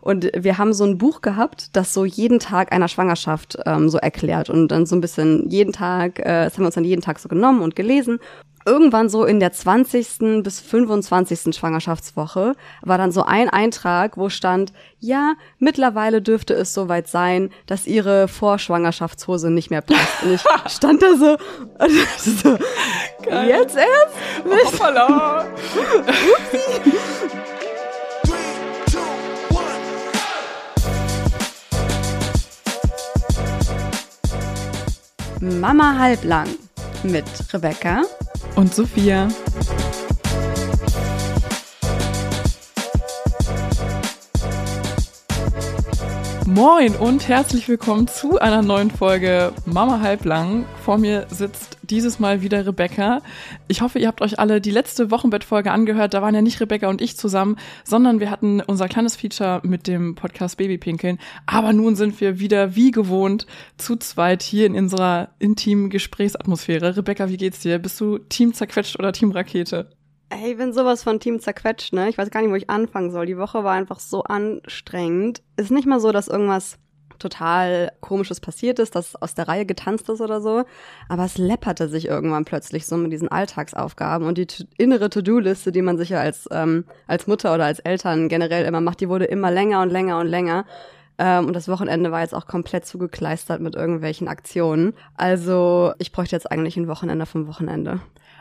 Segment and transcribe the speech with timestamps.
[0.00, 3.98] Und wir haben so ein Buch gehabt, das so jeden Tag einer Schwangerschaft ähm, so
[3.98, 7.02] erklärt und dann so ein bisschen jeden Tag, äh, das haben wir uns dann jeden
[7.02, 8.18] Tag so genommen und gelesen
[8.68, 10.42] irgendwann so in der 20.
[10.42, 11.56] bis 25.
[11.56, 17.86] Schwangerschaftswoche war dann so ein Eintrag, wo stand, ja, mittlerweile dürfte es soweit sein, dass
[17.86, 20.22] ihre Vorschwangerschaftshose nicht mehr passt.
[20.22, 20.42] Und ich
[20.72, 21.38] stand da so,
[22.18, 22.58] so
[23.46, 24.66] jetzt erst?
[24.66, 25.46] Hoppala.
[35.40, 36.48] Mama halblang
[37.04, 38.02] mit Rebecca
[38.56, 39.28] und Sophia.
[46.48, 50.64] Moin und herzlich willkommen zu einer neuen Folge Mama halblang.
[50.82, 53.20] Vor mir sitzt dieses Mal wieder Rebecca.
[53.68, 56.14] Ich hoffe, ihr habt euch alle die letzte Wochenbettfolge angehört.
[56.14, 59.86] Da waren ja nicht Rebecca und ich zusammen, sondern wir hatten unser kleines Feature mit
[59.86, 61.18] dem Podcast Babypinkeln.
[61.44, 63.46] Aber nun sind wir wieder wie gewohnt
[63.76, 66.96] zu zweit hier in unserer intimen Gesprächsatmosphäre.
[66.96, 67.78] Rebecca, wie geht's dir?
[67.78, 69.90] Bist du Team zerquetscht oder Team Rakete?
[70.30, 72.08] Ey, ich bin sowas von Team zerquetscht, ne?
[72.10, 73.24] Ich weiß gar nicht, wo ich anfangen soll.
[73.24, 75.42] Die Woche war einfach so anstrengend.
[75.56, 76.78] Ist nicht mal so, dass irgendwas
[77.18, 80.64] total komisches passiert ist, dass aus der Reihe getanzt ist oder so.
[81.08, 85.82] Aber es läpperte sich irgendwann plötzlich so mit diesen Alltagsaufgaben und die innere To-Do-Liste, die
[85.82, 89.24] man sich ja als, ähm, als Mutter oder als Eltern generell immer macht, die wurde
[89.24, 90.66] immer länger und länger und länger.
[91.18, 94.94] Ähm, und das Wochenende war jetzt auch komplett zugekleistert mit irgendwelchen Aktionen.
[95.16, 98.00] Also ich bräuchte jetzt eigentlich ein Wochenende vom Wochenende.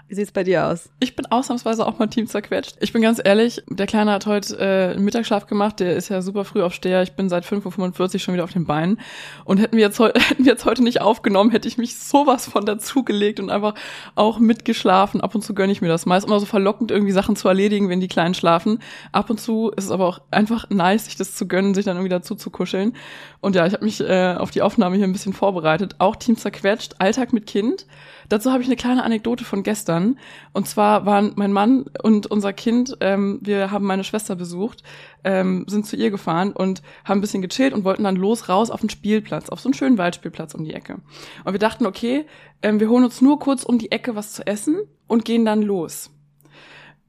[0.09, 0.89] Wie sieht's bei dir aus?
[1.02, 2.77] Ich bin ausnahmsweise auch mal Team zerquetscht.
[2.80, 6.45] Ich bin ganz ehrlich, der Kleine hat heute äh, Mittagsschlaf gemacht, der ist ja super
[6.45, 7.02] früh auf Steher.
[7.02, 9.02] Ich bin seit 5.45 Uhr schon wieder auf den Beinen.
[9.44, 12.66] Und hätten wir, jetzt hätten wir jetzt heute nicht aufgenommen, hätte ich mich sowas von
[12.66, 13.73] dazugelegt und einfach
[14.16, 15.19] auch mitgeschlafen.
[15.19, 16.05] Ab und zu gönne ich mir das.
[16.05, 18.80] Meist immer so verlockend, irgendwie Sachen zu erledigen, wenn die Kleinen schlafen.
[19.11, 21.97] Ab und zu ist es aber auch einfach nice, sich das zu gönnen, sich dann
[21.97, 22.94] irgendwie dazu zu kuscheln.
[23.42, 25.95] Und ja, ich habe mich äh, auf die Aufnahme hier ein bisschen vorbereitet.
[25.97, 27.86] Auch Team zerquetscht, Alltag mit Kind.
[28.30, 30.20] Dazu habe ich eine kleine Anekdote von gestern.
[30.54, 34.83] Und zwar waren mein Mann und unser Kind, ähm, wir haben meine Schwester besucht,
[35.23, 38.70] ähm, sind zu ihr gefahren und haben ein bisschen gechillt und wollten dann los raus
[38.70, 40.99] auf den Spielplatz, auf so einen schönen Waldspielplatz um die Ecke.
[41.45, 42.26] Und wir dachten, okay,
[42.61, 44.77] ähm, wir holen uns nur kurz um die Ecke was zu essen
[45.08, 46.11] und gehen dann los.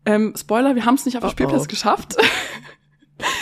[0.05, 1.69] Ähm, Spoiler, wir haben es nicht auf den oh Spielplatz oh.
[1.69, 2.17] geschafft.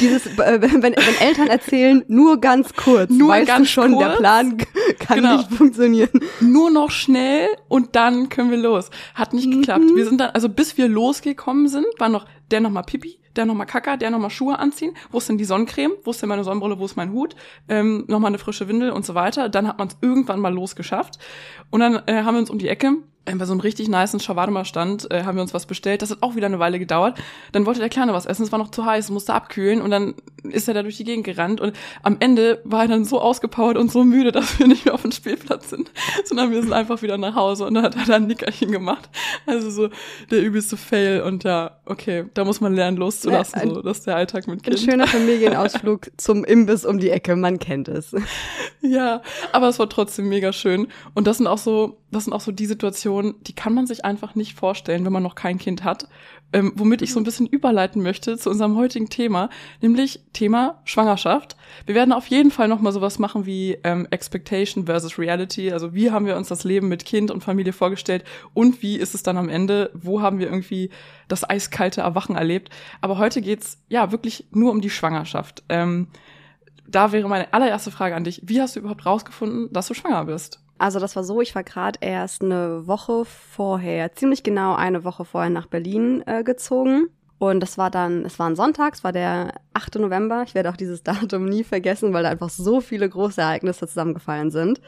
[0.01, 4.07] Dieses, äh, wenn, wenn Eltern erzählen, nur ganz kurz, nur weißt ganz du schon, kurz,
[4.07, 4.57] der Plan
[4.99, 5.37] kann genau.
[5.37, 6.21] nicht funktionieren.
[6.41, 8.91] Nur noch schnell und dann können wir los.
[9.15, 9.61] Hat nicht mhm.
[9.61, 9.85] geklappt.
[9.95, 13.67] Wir sind dann, also bis wir losgekommen sind, war noch der nochmal Pipi, der nochmal
[13.67, 14.97] Kacker, der nochmal Schuhe anziehen.
[15.11, 15.93] Wo ist denn die Sonnencreme?
[16.05, 16.79] Wo ist denn meine Sonnenbrille?
[16.79, 17.37] Wo ist mein Hut?
[17.69, 19.49] Ähm, nochmal eine frische Windel und so weiter.
[19.49, 21.19] Dann hat man es irgendwann mal losgeschafft.
[21.71, 25.11] Und dann äh, haben wir uns um die Ecke bei so einem richtig niceen Shawarma-Stand
[25.11, 26.03] äh, haben wir uns was bestellt.
[26.03, 27.19] Das hat auch wieder eine Weile gedauert.
[27.53, 28.45] Dann wollte der Kleine was essen.
[28.45, 30.15] Es war noch zu heiß, musste abkühlen und dann
[30.45, 31.61] ist er da durch die Gegend gerannt.
[31.61, 34.95] Und am Ende war er dann so ausgepowert und so müde, dass wir nicht mehr
[34.95, 35.91] auf dem Spielplatz sind,
[36.25, 39.09] sondern wir sind einfach wieder nach Hause und dann hat er da ein Nickerchen gemacht.
[39.47, 39.89] Also so
[40.31, 41.23] der übelste Fail.
[41.23, 43.61] Und ja, okay, da muss man lernen loszulassen.
[43.61, 44.77] Ja, so, das ist der Alltag mit Kind.
[44.77, 48.15] Ein schöner Familienausflug zum Imbiss um die Ecke, man kennt es.
[48.81, 49.23] Ja,
[49.53, 50.89] aber es war trotzdem mega schön.
[51.15, 54.05] Und das sind auch so, das sind auch so die Situationen, die kann man sich
[54.05, 56.09] einfach nicht vorstellen, wenn man noch kein Kind hat.
[56.53, 59.51] Ähm, womit ich so ein bisschen überleiten möchte zu unserem heutigen Thema,
[59.81, 61.57] nämlich Thema Schwangerschaft.
[61.87, 65.73] Wir werden auf jeden Fall nochmal sowas machen wie ähm, Expectation versus Reality.
[65.73, 68.25] Also wie haben wir uns das Leben mit Kind und Familie vorgestellt
[68.55, 69.91] und wie ist es dann am Ende?
[69.93, 70.91] Wo haben wir irgendwie
[71.27, 72.71] das eiskalte Erwachen erlebt?
[73.01, 75.65] Aber heute geht's ja wirklich nur um die Schwangerschaft.
[75.69, 76.07] Ähm,
[76.87, 78.41] da wäre meine allererste Frage an dich.
[78.45, 80.61] Wie hast du überhaupt rausgefunden, dass du schwanger bist?
[80.79, 85.25] Also das war so, ich war gerade erst eine Woche vorher, ziemlich genau eine Woche
[85.25, 87.09] vorher nach Berlin äh, gezogen.
[87.39, 89.97] Und das war dann, es war ein Sonntag, es war der 8.
[89.97, 90.45] November.
[90.47, 94.51] Ich werde auch dieses Datum nie vergessen, weil da einfach so viele große Ereignisse zusammengefallen
[94.51, 94.81] sind.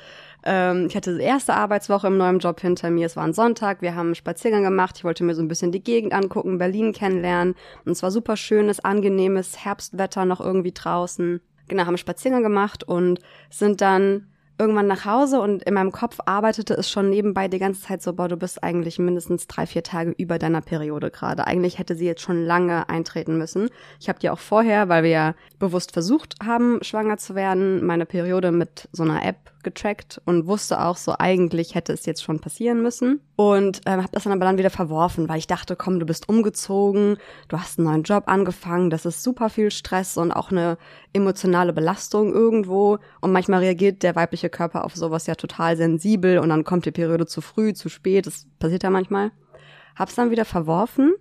[0.45, 3.07] Ähm, ich hatte die erste Arbeitswoche im neuen Job hinter mir.
[3.07, 4.95] Es war ein Sonntag, wir haben einen Spaziergang gemacht.
[4.97, 7.55] Ich wollte mir so ein bisschen die Gegend angucken, Berlin kennenlernen.
[7.85, 11.41] Und es war super schönes, angenehmes Herbstwetter noch irgendwie draußen.
[11.69, 13.19] Genau, haben einen Spaziergang gemacht und
[13.51, 14.27] sind dann
[14.59, 18.13] irgendwann nach Hause und in meinem Kopf arbeitete es schon nebenbei die ganze Zeit so,
[18.13, 21.47] boah, du bist eigentlich mindestens drei, vier Tage über deiner Periode gerade.
[21.47, 23.71] Eigentlich hätte sie jetzt schon lange eintreten müssen.
[24.01, 28.07] Ich habe dir auch vorher, weil wir ja bewusst versucht haben, schwanger zu werden, meine
[28.07, 32.41] Periode mit so einer App getrackt und wusste auch so, eigentlich hätte es jetzt schon
[32.41, 33.21] passieren müssen.
[33.37, 36.29] Und ähm, habe das dann aber dann wieder verworfen, weil ich dachte, komm, du bist
[36.29, 37.19] umgezogen,
[37.49, 40.79] du hast einen neuen Job angefangen, das ist super viel Stress und auch eine
[41.13, 42.99] emotionale Belastung irgendwo.
[43.21, 46.93] Und manchmal reagiert der weibliche Körper auf sowas ja total sensibel und dann kommt die
[46.93, 49.33] Periode zu früh, zu spät, das passiert ja manchmal.
[49.97, 51.15] Hab's dann wieder verworfen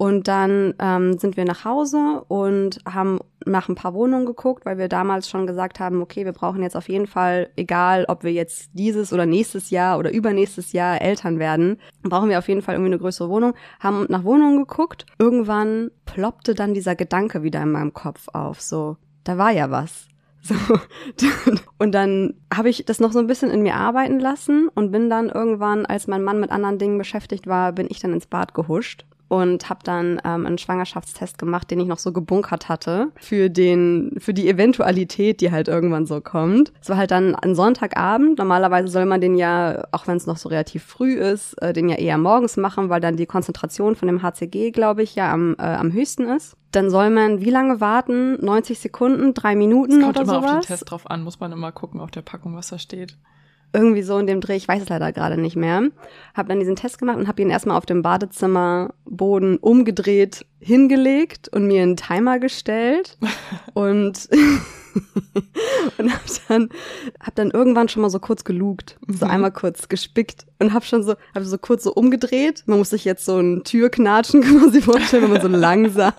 [0.00, 4.78] Und dann ähm, sind wir nach Hause und haben nach ein paar Wohnungen geguckt, weil
[4.78, 8.32] wir damals schon gesagt haben, okay, wir brauchen jetzt auf jeden Fall, egal ob wir
[8.32, 12.76] jetzt dieses oder nächstes Jahr oder übernächstes Jahr Eltern werden, brauchen wir auf jeden Fall
[12.76, 15.04] irgendwie eine größere Wohnung, haben nach Wohnungen geguckt.
[15.18, 20.09] Irgendwann ploppte dann dieser Gedanke wieder in meinem Kopf auf, so, da war ja was.
[20.42, 20.54] So.
[21.78, 25.10] Und dann habe ich das noch so ein bisschen in mir arbeiten lassen und bin
[25.10, 28.54] dann irgendwann, als mein Mann mit anderen Dingen beschäftigt war, bin ich dann ins Bad
[28.54, 33.48] gehuscht und habe dann ähm, einen Schwangerschaftstest gemacht, den ich noch so gebunkert hatte für
[33.48, 36.72] den für die Eventualität, die halt irgendwann so kommt.
[36.82, 38.38] Es war halt dann ein Sonntagabend.
[38.38, 41.88] Normalerweise soll man den ja, auch wenn es noch so relativ früh ist, äh, den
[41.88, 45.54] ja eher morgens machen, weil dann die Konzentration von dem HCG, glaube ich, ja am
[45.60, 46.56] äh, am höchsten ist.
[46.72, 48.44] Dann soll man wie lange warten?
[48.44, 50.50] 90 Sekunden, drei Minuten Es kommt oder immer sowas?
[50.50, 53.16] auf den Test drauf an, muss man immer gucken auf der Packung, was da steht.
[53.72, 55.82] Irgendwie so in dem Dreh, ich weiß es leider gerade nicht mehr,
[56.34, 61.66] habe dann diesen Test gemacht und habe ihn erstmal auf dem Badezimmerboden umgedreht hingelegt und
[61.66, 63.16] mir einen Timer gestellt
[63.74, 64.28] und
[65.98, 66.68] und habe dann
[67.20, 69.30] hab dann irgendwann schon mal so kurz gelugt, so Mhm.
[69.30, 72.64] einmal kurz gespickt und habe schon so habe so kurz so umgedreht.
[72.66, 76.12] Man muss sich jetzt so ein Türknatschen quasi vorstellen, wenn man so langsam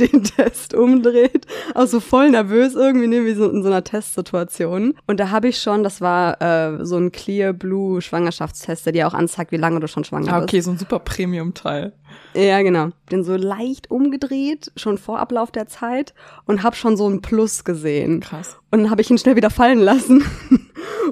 [0.00, 4.94] den Test umdreht, auch so voll nervös irgendwie ne, wie so in so einer Testsituation.
[5.06, 9.06] Und da habe ich schon, das war äh, so ein Clear Blue Schwangerschaftstest, der dir
[9.06, 10.48] auch anzeigt, wie lange du schon schwanger Ah, bist.
[10.50, 11.92] okay, so ein super Premium-Teil.
[12.34, 12.88] Ja, genau.
[13.10, 16.14] Den so leicht umgedreht, schon vor Ablauf der Zeit
[16.46, 18.20] und hab schon so ein Plus gesehen.
[18.20, 18.56] Krass.
[18.70, 20.24] Und dann habe ich ihn schnell wieder fallen lassen.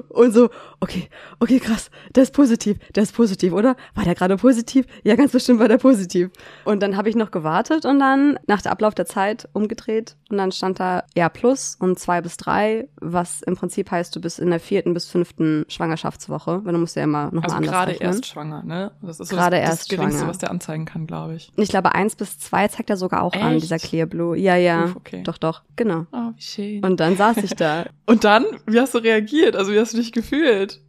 [0.09, 1.09] Und so, okay,
[1.39, 3.75] okay, krass, der ist positiv, der ist positiv, oder?
[3.95, 4.85] War der gerade positiv?
[5.03, 6.29] Ja, ganz bestimmt war der positiv.
[6.65, 10.37] Und dann habe ich noch gewartet und dann nach der Ablauf der Zeit umgedreht und
[10.37, 14.39] dann stand da ja plus und zwei bis drei, was im Prinzip heißt, du bist
[14.39, 17.71] in der vierten bis fünften Schwangerschaftswoche, weil du musst ja immer noch Also mal anders
[17.71, 18.91] gerade erst schwanger, ne?
[19.01, 20.29] Das ist so Gerade das, das erst Geringste, schwanger.
[20.29, 21.51] was der anzeigen kann, glaube ich.
[21.57, 23.63] Ich glaube, eins bis zwei zeigt er sogar auch an, Echt?
[23.63, 24.37] dieser Clear Blue.
[24.37, 24.85] Ja, ja.
[24.85, 25.23] Uff, okay.
[25.23, 25.61] Doch, doch.
[25.75, 26.05] Genau.
[26.11, 26.85] Oh, wie schön.
[26.85, 27.85] Und dann saß ich da.
[28.05, 29.55] Und dann, wie hast du reagiert?
[29.61, 30.81] Also wie hast du dich gefühlt?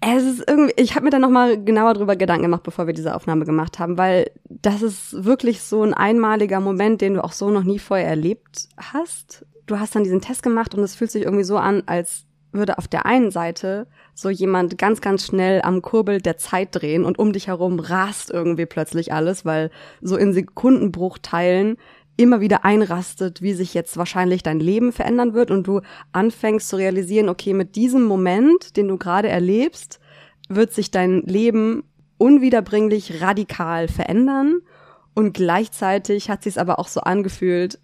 [0.00, 3.14] Es ist irgendwie, ich habe mir dann nochmal genauer drüber Gedanken gemacht, bevor wir diese
[3.14, 7.48] Aufnahme gemacht haben, weil das ist wirklich so ein einmaliger Moment, den du auch so
[7.48, 9.46] noch nie vorher erlebt hast.
[9.66, 12.76] Du hast dann diesen Test gemacht und es fühlt sich irgendwie so an, als würde
[12.76, 17.20] auf der einen Seite so jemand ganz, ganz schnell am Kurbel der Zeit drehen und
[17.20, 21.76] um dich herum rast irgendwie plötzlich alles, weil so in Sekundenbruchteilen
[22.16, 25.80] immer wieder einrastet, wie sich jetzt wahrscheinlich dein Leben verändern wird und du
[26.12, 30.00] anfängst zu realisieren, okay, mit diesem Moment, den du gerade erlebst,
[30.48, 31.84] wird sich dein Leben
[32.18, 34.60] unwiederbringlich radikal verändern
[35.14, 37.78] und gleichzeitig hat sich es aber auch so angefühlt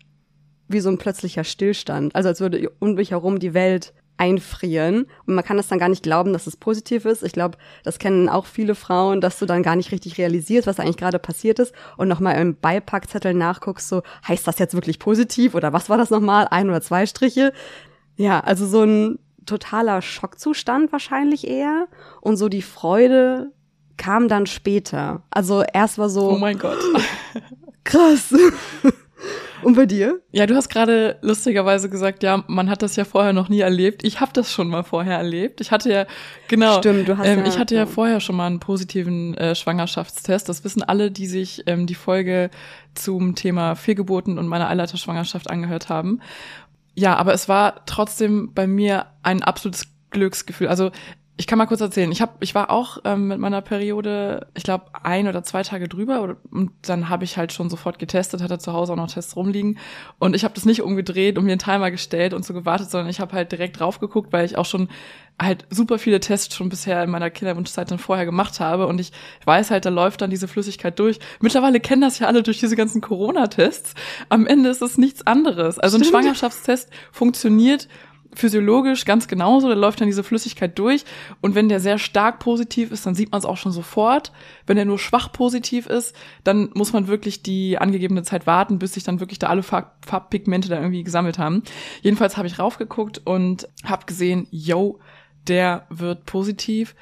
[0.68, 5.34] wie so ein plötzlicher Stillstand, also als würde um dich herum die Welt einfrieren und
[5.34, 7.22] man kann das dann gar nicht glauben, dass es positiv ist.
[7.22, 10.78] Ich glaube, das kennen auch viele Frauen, dass du dann gar nicht richtig realisierst, was
[10.78, 15.54] eigentlich gerade passiert ist und nochmal im Beipackzettel nachguckst, so heißt das jetzt wirklich positiv
[15.54, 17.52] oder was war das nochmal, ein oder zwei Striche?
[18.16, 21.88] Ja, also so ein totaler Schockzustand wahrscheinlich eher
[22.20, 23.50] und so die Freude
[23.96, 25.22] kam dann später.
[25.30, 26.78] Also erst war so Oh mein Gott.
[27.84, 28.34] krass.
[29.62, 30.20] und bei dir?
[30.32, 34.04] Ja, du hast gerade lustigerweise gesagt, ja, man hat das ja vorher noch nie erlebt.
[34.04, 35.60] Ich habe das schon mal vorher erlebt.
[35.60, 36.06] Ich hatte ja,
[36.48, 37.86] genau, Stimmt, du hast ähm, ja- ich hatte ja ja.
[37.86, 40.48] vorher schon mal einen positiven äh, Schwangerschaftstest.
[40.48, 42.50] Das wissen alle, die sich ähm, die Folge
[42.94, 46.20] zum Thema Fehlgeburten und meiner Eileiterschwangerschaft angehört haben.
[46.94, 50.68] Ja, aber es war trotzdem bei mir ein absolutes Glücksgefühl.
[50.68, 50.90] Also
[51.42, 52.12] ich kann mal kurz erzählen.
[52.12, 55.88] Ich hab, ich war auch ähm, mit meiner Periode, ich glaube ein oder zwei Tage
[55.88, 59.10] drüber oder, und dann habe ich halt schon sofort getestet, hatte zu Hause auch noch
[59.10, 59.78] Tests rumliegen
[60.20, 63.10] und ich habe das nicht umgedreht und mir einen Timer gestellt und so gewartet, sondern
[63.10, 64.88] ich habe halt direkt drauf geguckt, weil ich auch schon
[65.36, 69.10] halt super viele Tests schon bisher in meiner Kinderwunschzeit dann vorher gemacht habe und ich
[69.44, 71.18] weiß halt, da läuft dann diese Flüssigkeit durch.
[71.40, 73.94] Mittlerweile kennen das ja alle durch diese ganzen Corona-Tests.
[74.28, 75.80] Am Ende ist es nichts anderes.
[75.80, 76.22] Also ein Stimmt.
[76.22, 77.88] Schwangerschaftstest funktioniert
[78.34, 81.04] physiologisch ganz genauso, da läuft dann diese Flüssigkeit durch
[81.40, 84.32] und wenn der sehr stark positiv ist, dann sieht man es auch schon sofort.
[84.66, 88.94] Wenn er nur schwach positiv ist, dann muss man wirklich die angegebene Zeit warten, bis
[88.94, 91.62] sich dann wirklich da alle Farb Farbpigmente da irgendwie gesammelt haben.
[92.00, 94.98] Jedenfalls habe ich raufgeguckt und habe gesehen, yo,
[95.46, 96.94] der wird positiv.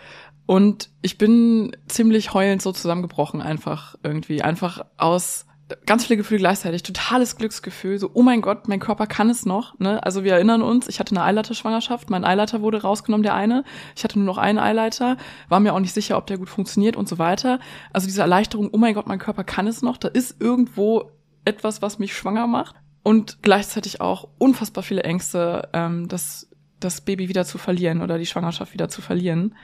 [0.46, 4.42] Und ich bin ziemlich heulend so zusammengebrochen, einfach irgendwie.
[4.42, 5.46] Einfach aus
[5.86, 6.82] ganz viele Gefühle gleichzeitig.
[6.82, 7.98] Totales Glücksgefühl.
[7.98, 9.78] So, oh mein Gott, mein Körper kann es noch.
[9.78, 10.02] Ne?
[10.02, 12.10] Also wir erinnern uns, ich hatte eine Eileiterschwangerschaft.
[12.10, 13.64] Mein Eileiter wurde rausgenommen, der eine.
[13.96, 15.16] Ich hatte nur noch einen Eileiter.
[15.48, 17.60] War mir auch nicht sicher, ob der gut funktioniert und so weiter.
[17.92, 19.96] Also diese Erleichterung, oh mein Gott, mein Körper kann es noch.
[19.96, 21.10] Da ist irgendwo
[21.44, 22.76] etwas, was mich schwanger macht.
[23.02, 26.50] Und gleichzeitig auch unfassbar viele Ängste, ähm, das,
[26.80, 29.54] das Baby wieder zu verlieren oder die Schwangerschaft wieder zu verlieren.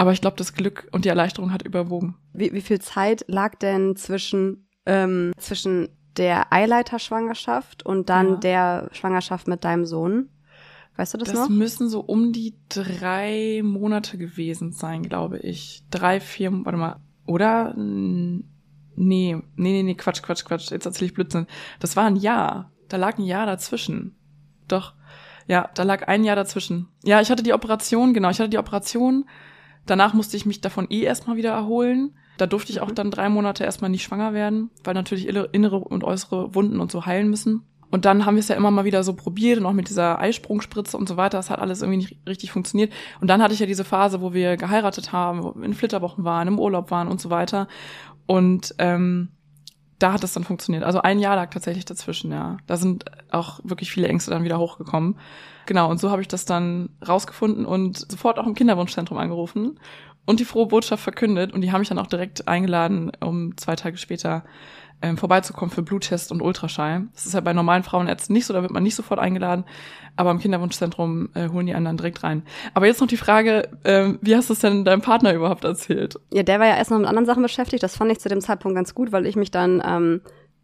[0.00, 2.16] Aber ich glaube, das Glück und die Erleichterung hat überwogen.
[2.32, 8.36] Wie, wie viel Zeit lag denn zwischen ähm, zwischen der Eileiterschwangerschaft und dann Ja.
[8.36, 10.28] der Schwangerschaft mit deinem Sohn.
[10.96, 11.48] Weißt du das, Das noch?
[11.48, 15.82] müssen so um die drei Monate gewesen sein, glaube ich.
[15.90, 16.96] Drei, vier, warte mal.
[17.26, 17.74] Oder?
[17.76, 18.42] Nee,
[18.96, 20.70] nee, nee, nee, Quatsch, Quatsch, Quatsch.
[20.70, 21.46] Jetzt erzähle ich Blödsinn.
[21.78, 22.70] Das war ein Jahr.
[22.88, 24.16] Da lag ein Jahr dazwischen.
[24.68, 24.94] Doch.
[25.46, 26.88] Ja, da lag ein Jahr dazwischen.
[27.04, 29.24] Ja, ich hatte die Operation, genau, ich hatte die Operation.
[29.86, 32.16] Danach musste ich mich davon eh erstmal wieder erholen.
[32.40, 32.94] Da durfte ich auch Mhm.
[32.94, 36.90] dann drei Monate erstmal nicht schwanger werden, weil natürlich inne- innere und äußere Wunden und
[36.90, 37.62] so heilen müssen.
[37.92, 40.20] Und dann haben wir es ja immer mal wieder so probiert und auch mit dieser
[40.20, 41.38] Eisprungspritze und so weiter.
[41.38, 42.92] Das hat alles irgendwie nicht richtig funktioniert.
[43.20, 46.22] Und dann hatte ich ja diese Phase, wo wir geheiratet haben, wo wir in Flitterwochen
[46.24, 47.66] waren, im Urlaub waren und so weiter.
[48.26, 49.30] Und ähm,
[49.98, 50.84] da hat es dann funktioniert.
[50.84, 52.58] Also ein Jahr lag tatsächlich dazwischen, ja.
[52.66, 55.16] Da sind auch wirklich viele Ängste dann wieder hochgekommen.
[55.66, 59.78] Genau, und so habe ich das dann rausgefunden und sofort auch im Kinderwunschzentrum angerufen
[60.26, 61.52] und die frohe Botschaft verkündet.
[61.52, 64.44] Und die haben mich dann auch direkt eingeladen, um zwei Tage später
[65.02, 67.08] ähm, vorbeizukommen für Bluttest und Ultraschall.
[67.14, 69.64] Das ist ja bei normalen Frauenärzten nicht so, da wird man nicht sofort eingeladen.
[70.16, 72.42] Aber im Kinderwunschzentrum äh, holen die einen dann direkt rein.
[72.74, 76.16] Aber jetzt noch die Frage, ähm, wie hast du es denn deinem Partner überhaupt erzählt?
[76.32, 77.82] Ja, der war ja erst noch mit anderen Sachen beschäftigt.
[77.82, 80.20] Das fand ich zu dem Zeitpunkt ganz gut, weil ich mich dann ähm,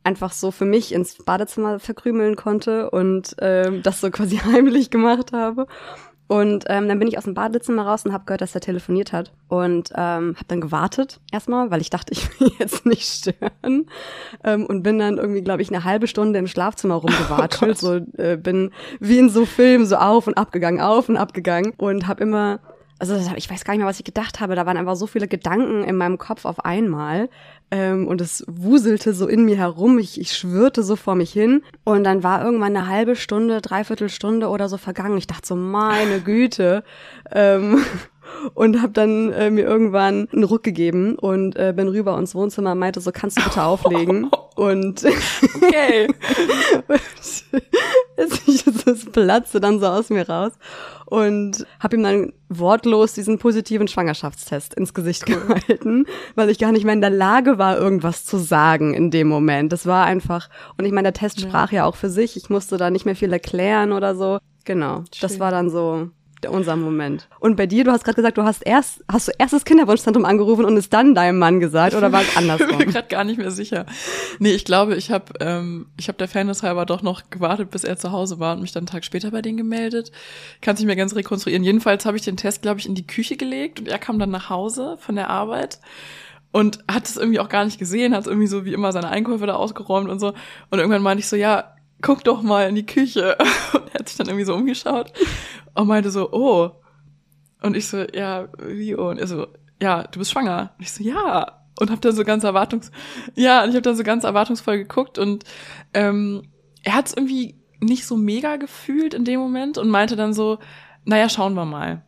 [0.06, 5.32] einfach so für mich ins Badezimmer verkrümeln konnte und ähm, das so quasi heimlich gemacht
[5.32, 5.66] habe.
[6.28, 9.12] Und ähm, dann bin ich aus dem Badezimmer raus und habe gehört, dass er telefoniert
[9.12, 9.32] hat.
[9.48, 13.86] Und ähm, habe dann gewartet erstmal, weil ich dachte, ich will jetzt nicht stören.
[14.42, 17.78] Ähm, und bin dann irgendwie, glaube ich, eine halbe Stunde im Schlafzimmer rumgewatschelt.
[17.78, 21.72] so äh, bin wie in so Filmen so auf und abgegangen, auf und abgegangen.
[21.76, 22.60] Und habe immer
[22.98, 24.54] also ich weiß gar nicht mehr, was ich gedacht habe.
[24.54, 27.28] Da waren einfach so viele Gedanken in meinem Kopf auf einmal.
[27.70, 29.98] Ähm, und es wuselte so in mir herum.
[29.98, 31.62] Ich, ich schwirrte so vor mich hin.
[31.84, 35.18] Und dann war irgendwann eine halbe Stunde, dreiviertel Stunde oder so vergangen.
[35.18, 36.84] Ich dachte so, meine Güte.
[37.32, 37.84] Ähm,
[38.54, 42.72] und habe dann äh, mir irgendwann einen Ruck gegeben und äh, bin rüber ins Wohnzimmer
[42.72, 44.30] und meinte so, kannst du bitte auflegen?
[44.54, 45.04] Und
[45.66, 46.08] Okay.
[48.16, 50.52] es, platzte dann so aus mir raus
[51.06, 56.84] und habe ihm dann wortlos diesen positiven Schwangerschaftstest ins Gesicht gehalten, weil ich gar nicht
[56.84, 59.72] mehr in der Lage war, irgendwas zu sagen in dem Moment.
[59.72, 61.48] Das war einfach, und ich meine, der Test Ja.
[61.48, 62.36] sprach ja auch für sich.
[62.36, 64.38] Ich musste da nicht mehr viel erklären oder so.
[64.64, 65.40] Genau, das Schön.
[65.40, 66.10] war dann so
[66.50, 67.28] unser Moment.
[67.40, 70.24] Und bei dir, du hast gerade gesagt, du hast erst, hast du erst das Kinderwunschzentrum
[70.24, 72.78] angerufen und es dann deinem Mann gesagt oder war es Ich bin mir andersrum?
[72.92, 73.86] gerade gar nicht mehr sicher.
[74.38, 77.84] Nee, ich glaube, ich habe ähm, ich hab der Fairness halber doch noch gewartet, bis
[77.84, 80.12] er zu Hause war und mich dann einen Tag später bei denen gemeldet.
[80.60, 81.64] Kann sich mir ganz rekonstruieren.
[81.64, 84.30] Jedenfalls habe ich den Test, glaube ich, in die Küche gelegt und er kam dann
[84.30, 85.80] nach Hause von der Arbeit
[86.52, 89.46] und hat es irgendwie auch gar nicht gesehen, hat irgendwie so wie immer seine Einkäufe
[89.46, 90.32] da ausgeräumt und so.
[90.70, 91.75] Und irgendwann meinte ich so, ja,
[92.06, 93.36] guck doch mal in die Küche.
[93.74, 95.12] Und er hat sich dann irgendwie so umgeschaut
[95.74, 96.70] und meinte so, oh.
[97.62, 99.08] Und ich so, ja, wie oh?
[99.08, 99.48] Und er so,
[99.82, 100.72] ja, du bist schwanger.
[100.78, 101.64] Und ich so, ja.
[101.80, 102.90] Und hab dann so ganz erwartungs,
[103.34, 105.44] ja, und ich habe dann so ganz erwartungsvoll geguckt und
[105.92, 106.48] ähm,
[106.84, 110.58] er hat es irgendwie nicht so mega gefühlt in dem Moment und meinte dann so,
[111.04, 112.02] naja, schauen wir mal.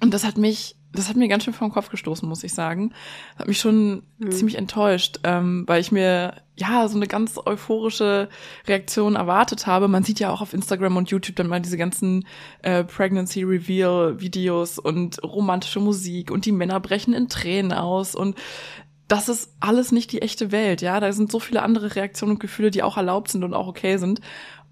[0.00, 2.94] Und das hat mich, das hat mir ganz schön vom Kopf gestoßen, muss ich sagen.
[3.36, 4.30] Hat mich schon Mhm.
[4.30, 8.28] ziemlich enttäuscht, ähm, weil ich mir ja so eine ganz euphorische
[8.66, 9.88] Reaktion erwartet habe.
[9.88, 12.26] Man sieht ja auch auf Instagram und YouTube dann mal diese ganzen
[12.62, 18.36] äh, Pregnancy Reveal Videos und romantische Musik und die Männer brechen in Tränen aus und
[19.08, 21.00] das ist alles nicht die echte Welt, ja.
[21.00, 23.96] Da sind so viele andere Reaktionen und Gefühle, die auch erlaubt sind und auch okay
[23.96, 24.20] sind.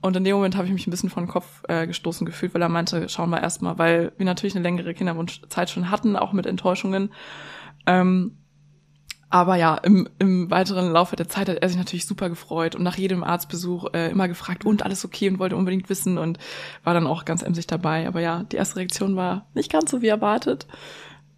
[0.00, 2.54] Und in dem Moment habe ich mich ein bisschen von den Kopf äh, gestoßen gefühlt,
[2.54, 6.32] weil er meinte, schauen wir erstmal, weil wir natürlich eine längere Kinderwunschzeit schon hatten, auch
[6.32, 7.12] mit Enttäuschungen.
[7.86, 8.38] Ähm,
[9.30, 12.82] aber ja, im, im weiteren Laufe der Zeit hat er sich natürlich super gefreut und
[12.82, 16.38] nach jedem Arztbesuch äh, immer gefragt, und alles okay und wollte unbedingt wissen und
[16.84, 18.08] war dann auch ganz emsig dabei.
[18.08, 20.66] Aber ja, die erste Reaktion war nicht ganz so wie erwartet.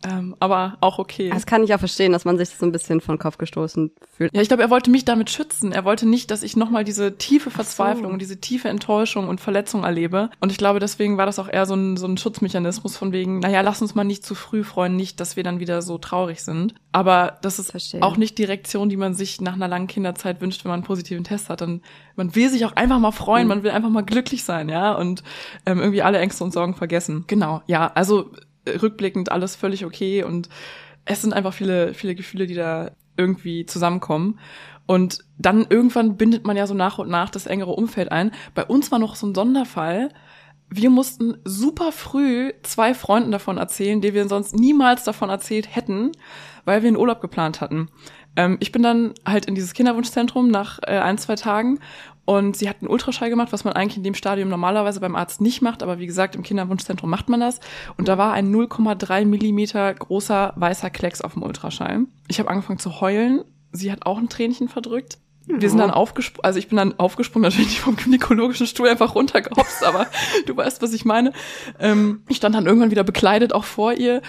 [0.02, 1.28] Ähm, aber auch okay.
[1.30, 4.35] Das kann ich auch verstehen, dass man sich so ein bisschen von Kopf gestoßen fühlt.
[4.35, 5.73] Ja, ich glaube, er wollte mich damit schützen.
[5.73, 8.16] Er wollte nicht, dass ich nochmal diese tiefe Verzweiflung, so.
[8.16, 10.30] diese tiefe Enttäuschung und Verletzung erlebe.
[10.40, 13.40] Und ich glaube, deswegen war das auch eher so ein, so ein Schutzmechanismus von wegen,
[13.40, 16.42] naja, lass uns mal nicht zu früh freuen, nicht, dass wir dann wieder so traurig
[16.42, 16.75] sind.
[16.92, 18.02] Aber das ist Verstehe.
[18.02, 20.87] auch nicht die Reaktion, die man sich nach einer langen Kinderzeit wünscht, wenn man einen
[20.87, 21.61] positiven Test hat.
[21.61, 21.83] Dann,
[22.16, 23.49] man will sich auch einfach mal freuen, Mhm.
[23.49, 25.23] man will einfach mal glücklich sein, ja, und
[25.66, 27.25] ähm, irgendwie alle Ängste und Sorgen vergessen.
[27.26, 28.30] Genau, ja, also
[28.67, 30.49] rückblickend alles völlig okay und
[31.05, 34.38] es sind einfach viele, viele Gefühle, die da irgendwie zusammenkommen.
[34.87, 38.33] Und dann irgendwann bindet man ja so nach und nach das engere Umfeld ein.
[38.55, 40.09] Bei uns war noch so ein Sonderfall.
[40.69, 46.12] Wir mussten super früh zwei Freunden davon erzählen, die wir sonst niemals davon erzählt hätten,
[46.64, 47.88] weil wir einen Urlaub geplant hatten.
[48.37, 51.79] Ähm, ich bin dann halt in dieses Kinderwunschzentrum nach äh, ein, zwei Tagen
[52.30, 55.40] und sie hat einen Ultraschall gemacht, was man eigentlich in dem Stadium normalerweise beim Arzt
[55.40, 57.58] nicht macht, aber wie gesagt, im Kinderwunschzentrum macht man das.
[57.96, 62.04] Und da war ein 0,3 Millimeter großer weißer Klecks auf dem Ultraschall.
[62.28, 65.18] Ich habe angefangen zu heulen sie hat auch ein Tränchen verdrückt.
[65.59, 69.14] Wir sind dann aufgesprungen, also ich bin dann aufgesprungen, natürlich nicht vom gynäkologischen Stuhl einfach
[69.14, 70.07] runtergehopst, aber
[70.47, 71.33] du weißt, was ich meine.
[71.78, 74.23] Ähm, ich stand dann irgendwann wieder bekleidet auch vor ihr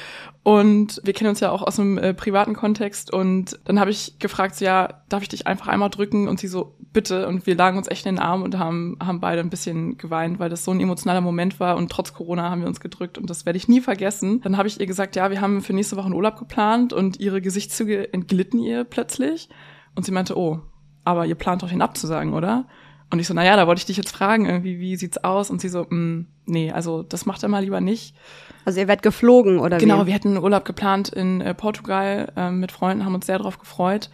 [0.44, 4.18] und wir kennen uns ja auch aus einem äh, privaten Kontext und dann habe ich
[4.18, 6.28] gefragt, so, ja, darf ich dich einfach einmal drücken?
[6.28, 7.28] Und sie so, bitte.
[7.28, 10.40] Und wir lagen uns echt in den Arm und haben, haben beide ein bisschen geweint,
[10.40, 13.30] weil das so ein emotionaler Moment war und trotz Corona haben wir uns gedrückt und
[13.30, 14.42] das werde ich nie vergessen.
[14.42, 17.20] Dann habe ich ihr gesagt, ja, wir haben für nächste Woche einen Urlaub geplant und
[17.20, 19.50] ihre Gesichtszüge entglitten ihr plötzlich
[19.96, 20.62] und sie meinte, oh,
[21.04, 22.66] aber ihr plant doch den abzusagen, oder?
[23.12, 25.50] Und ich so, naja, da wollte ich dich jetzt fragen, irgendwie, wie sieht's aus?
[25.50, 28.16] Und sie so, mm, nee, also das macht er mal lieber nicht.
[28.64, 30.08] Also ihr werdet geflogen, oder Genau, wie?
[30.08, 33.60] wir hätten einen Urlaub geplant in äh, Portugal äh, mit Freunden, haben uns sehr darauf
[33.60, 34.10] gefreut.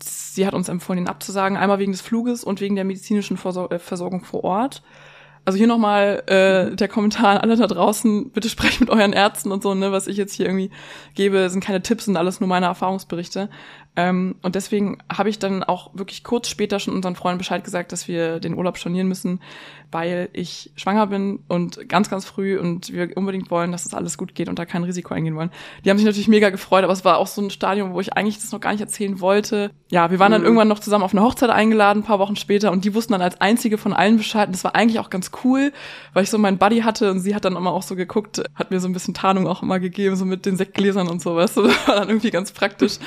[0.00, 3.72] Sie hat uns empfohlen, ihn abzusagen, einmal wegen des Fluges und wegen der medizinischen Versor
[3.72, 4.82] äh, Versorgung vor Ort.
[5.48, 9.50] Also hier nochmal äh, der Kommentar an alle da draußen, bitte sprecht mit euren Ärzten
[9.50, 10.70] und so, ne, was ich jetzt hier irgendwie
[11.14, 13.48] gebe, sind keine Tipps, sind alles nur meine Erfahrungsberichte.
[13.98, 17.90] Ähm, und deswegen habe ich dann auch wirklich kurz später schon unseren Freunden Bescheid gesagt,
[17.90, 19.40] dass wir den Urlaub stornieren müssen,
[19.90, 23.98] weil ich schwanger bin und ganz, ganz früh und wir unbedingt wollen, dass es das
[23.98, 25.50] alles gut geht und da kein Risiko eingehen wollen.
[25.84, 28.12] Die haben sich natürlich mega gefreut, aber es war auch so ein Stadium, wo ich
[28.12, 29.70] eigentlich das noch gar nicht erzählen wollte.
[29.90, 30.46] Ja, wir waren dann mhm.
[30.46, 33.22] irgendwann noch zusammen auf eine Hochzeit eingeladen, ein paar Wochen später und die wussten dann
[33.22, 34.48] als einzige von allen Bescheid.
[34.48, 35.72] Und das war eigentlich auch ganz cool,
[36.12, 38.70] weil ich so meinen Buddy hatte und sie hat dann immer auch so geguckt, hat
[38.70, 41.54] mir so ein bisschen Tarnung auch immer gegeben, so mit den Sektgläsern und sowas.
[41.68, 42.98] Das war dann irgendwie ganz praktisch,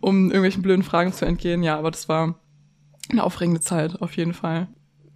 [0.00, 1.62] um irgendwelchen blöden Fragen zu entgehen.
[1.62, 2.34] Ja, aber das war
[3.10, 4.68] eine aufregende Zeit, auf jeden Fall.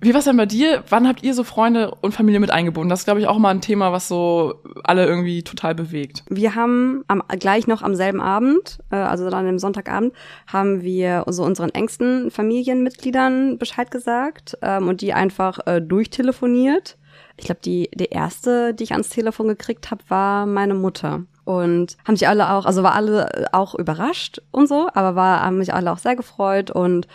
[0.06, 0.84] Wie war es denn bei dir?
[0.88, 2.88] Wann habt ihr so Freunde und Familie mit eingebunden?
[2.88, 6.22] Das ist, glaube ich, auch mal ein Thema, was so alle irgendwie total bewegt.
[6.28, 10.12] Wir haben am, gleich noch am selben Abend, äh, also dann am Sonntagabend,
[10.46, 16.98] haben wir so unseren engsten Familienmitgliedern Bescheid gesagt ähm, und die einfach äh, durchtelefoniert.
[17.36, 21.96] Ich glaube, die, die erste, die ich ans Telefon gekriegt habe, war meine Mutter und
[22.06, 25.74] haben sich alle auch, also war alle auch überrascht und so, aber war, haben mich
[25.74, 27.08] alle auch sehr gefreut und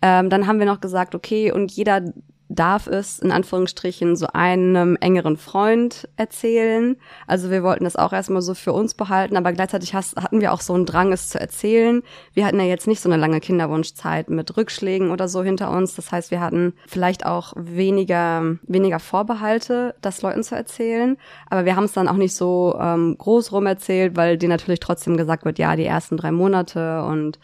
[0.00, 2.02] ähm, dann haben wir noch gesagt, okay, und jeder
[2.48, 6.96] darf es in Anführungsstrichen so einem engeren Freund erzählen.
[7.26, 10.52] Also wir wollten das auch erstmal so für uns behalten, aber gleichzeitig has, hatten wir
[10.52, 12.02] auch so einen Drang, es zu erzählen.
[12.32, 15.94] Wir hatten ja jetzt nicht so eine lange Kinderwunschzeit mit Rückschlägen oder so hinter uns.
[15.94, 21.18] Das heißt, wir hatten vielleicht auch weniger, weniger Vorbehalte, das Leuten zu erzählen.
[21.50, 24.80] Aber wir haben es dann auch nicht so ähm, groß rum erzählt, weil dir natürlich
[24.80, 27.38] trotzdem gesagt wird, ja, die ersten drei Monate und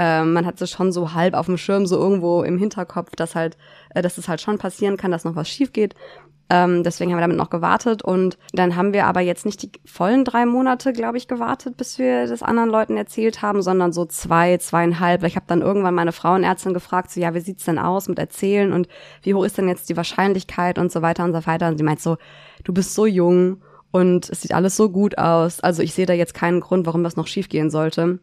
[0.00, 3.34] ähm, man hat es schon so halb auf dem Schirm, so irgendwo im Hinterkopf, dass
[3.34, 3.56] halt,
[3.94, 5.94] äh, dass es halt schon passieren kann, dass noch was schief geht.
[6.50, 9.70] Ähm, deswegen haben wir damit noch gewartet und dann haben wir aber jetzt nicht die
[9.84, 14.06] vollen drei Monate, glaube ich, gewartet, bis wir das anderen Leuten erzählt haben, sondern so
[14.06, 15.24] zwei, zweieinhalb.
[15.24, 18.72] Ich habe dann irgendwann meine Frauenärztin gefragt, so ja, wie sieht's denn aus mit Erzählen
[18.72, 18.88] und
[19.22, 21.68] wie hoch ist denn jetzt die Wahrscheinlichkeit und so weiter und so weiter.
[21.68, 22.16] Und sie meint so,
[22.64, 25.60] du bist so jung und es sieht alles so gut aus.
[25.60, 28.20] Also ich sehe da jetzt keinen Grund, warum das noch schief gehen sollte.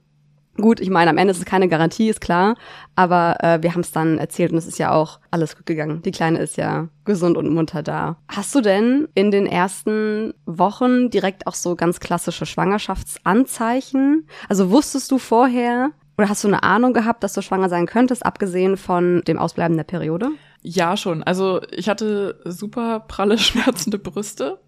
[0.57, 2.55] Gut, ich meine, am Ende ist es keine Garantie, ist klar,
[2.95, 6.01] aber äh, wir haben es dann erzählt und es ist ja auch alles gut gegangen.
[6.03, 8.17] Die Kleine ist ja gesund und munter da.
[8.29, 14.27] Hast du denn in den ersten Wochen direkt auch so ganz klassische Schwangerschaftsanzeichen?
[14.47, 18.25] Also wusstest du vorher oder hast du eine Ahnung gehabt, dass du schwanger sein könntest,
[18.25, 20.29] abgesehen von dem Ausbleiben der Periode?
[20.67, 21.21] Ja, schon.
[21.21, 24.59] Also ich hatte super pralle, schmerzende Brüste.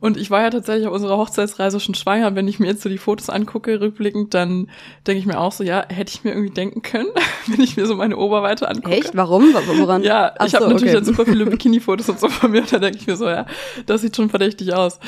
[0.00, 2.26] Und ich war ja tatsächlich auf unserer Hochzeitsreise schon schwanger.
[2.26, 4.68] Und wenn ich mir jetzt so die Fotos angucke, rückblickend, dann
[5.06, 7.10] denke ich mir auch so, ja, hätte ich mir irgendwie denken können,
[7.46, 8.96] wenn ich mir so meine Oberweite angucke.
[8.96, 9.16] Echt?
[9.16, 9.54] Warum?
[9.54, 10.02] Woran?
[10.02, 11.04] ja, ich habe so, natürlich okay.
[11.04, 12.62] super viele Bikini-Fotos und so von mir.
[12.62, 13.46] Und da denke ich mir so, ja,
[13.86, 14.98] das sieht schon verdächtig aus.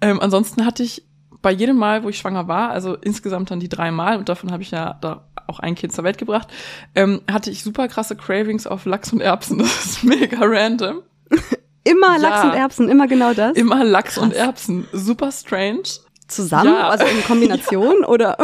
[0.00, 1.02] Ähm, ansonsten hatte ich
[1.44, 4.50] bei jedem Mal, wo ich schwanger war, also insgesamt dann die drei Mal, und davon
[4.50, 6.48] habe ich ja da auch ein Kind zur Welt gebracht,
[6.94, 9.58] ähm, hatte ich super krasse Cravings auf Lachs und Erbsen.
[9.74, 11.02] Das ist mega random.
[11.84, 13.54] immer Lachs ja, und Erbsen, immer genau das?
[13.56, 14.24] Immer Lachs Krass.
[14.24, 14.88] und Erbsen.
[14.92, 15.82] Super strange.
[16.26, 16.72] Zusammen?
[16.72, 16.88] Ja.
[16.88, 18.08] Also in Kombination ja.
[18.08, 18.38] oder?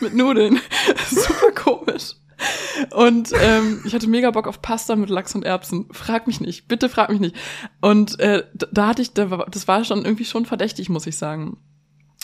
[0.00, 0.60] mit Nudeln.
[1.08, 2.12] Super komisch.
[2.90, 5.88] Und ähm, ich hatte mega Bock auf Pasta mit Lachs und Erbsen.
[5.92, 7.36] Frag mich nicht, bitte frag mich nicht.
[7.80, 11.56] Und äh, da hatte ich, das war schon irgendwie schon verdächtig, muss ich sagen.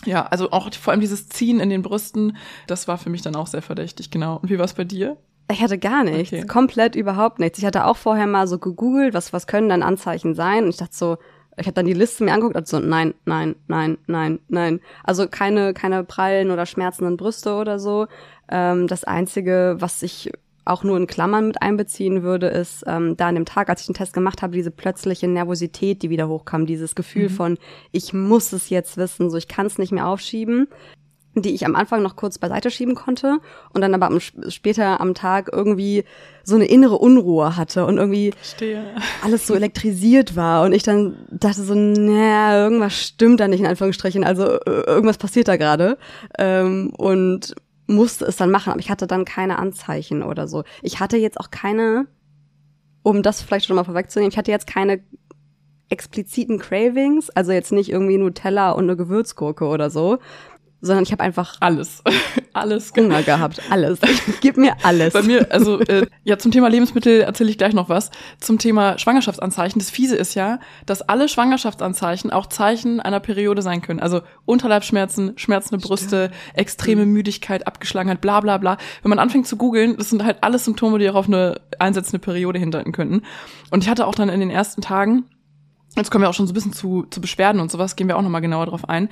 [0.04, 3.36] Ja, also auch vor allem dieses Ziehen in den Brüsten, das war für mich dann
[3.36, 4.36] auch sehr verdächtig, genau.
[4.36, 5.16] Und wie war es bei dir?
[5.50, 6.46] Ich hatte gar nichts, okay.
[6.46, 7.58] komplett überhaupt nichts.
[7.58, 10.76] Ich hatte auch vorher mal so gegoogelt, was was können dann Anzeichen sein und ich
[10.76, 11.18] dachte so,
[11.56, 14.80] ich habe dann die Liste mir angeguckt und so nein, nein, nein, nein, nein.
[15.04, 18.06] Also keine keine prallen oder schmerzenden Brüste oder so.
[18.50, 20.30] Ähm, das einzige, was ich
[20.68, 23.86] auch nur in Klammern mit einbeziehen würde, ist ähm, da an dem Tag, als ich
[23.86, 27.34] den Test gemacht habe, diese plötzliche Nervosität, die wieder hochkam, dieses Gefühl mhm.
[27.34, 27.58] von,
[27.92, 30.68] ich muss es jetzt wissen, so ich kann es nicht mehr aufschieben
[31.42, 33.38] die ich am Anfang noch kurz beiseite schieben konnte
[33.72, 36.04] und dann aber am, später am Tag irgendwie
[36.42, 38.82] so eine innere Unruhe hatte und irgendwie Verstehe.
[39.22, 43.66] alles so elektrisiert war und ich dann dachte so, naja, irgendwas stimmt da nicht in
[43.66, 45.98] Anführungsstrichen, also irgendwas passiert da gerade
[46.38, 47.54] ähm, und
[47.88, 50.62] musste es dann machen, aber ich hatte dann keine Anzeichen oder so.
[50.82, 52.06] Ich hatte jetzt auch keine,
[53.02, 55.00] um das vielleicht schon mal vorwegzunehmen, ich hatte jetzt keine
[55.88, 60.18] expliziten Cravings, also jetzt nicht irgendwie Nutella und eine Gewürzgurke oder so,
[60.80, 62.02] sondern ich habe einfach alles,
[62.52, 63.98] alles Hunger gehabt, alles.
[64.40, 65.12] Gib mir alles.
[65.12, 68.10] Bei mir, also äh, ja, zum Thema Lebensmittel erzähle ich gleich noch was.
[68.38, 69.80] Zum Thema Schwangerschaftsanzeichen.
[69.80, 74.00] Das Fiese ist ja, dass alle Schwangerschaftsanzeichen auch Zeichen einer Periode sein können.
[74.00, 76.58] Also Unterleibsschmerzen, schmerzende Brüste, Stimmt.
[76.58, 77.12] extreme mhm.
[77.12, 78.78] Müdigkeit, Abgeschlagenheit, bla bla bla.
[79.02, 82.20] Wenn man anfängt zu googeln, das sind halt alles Symptome, die auch auf eine einsetzende
[82.20, 83.22] Periode hindeuten könnten.
[83.70, 85.24] Und ich hatte auch dann in den ersten Tagen
[85.96, 88.16] Jetzt kommen wir auch schon so ein bisschen zu, zu Beschwerden und sowas, gehen wir
[88.16, 89.08] auch nochmal genauer drauf ein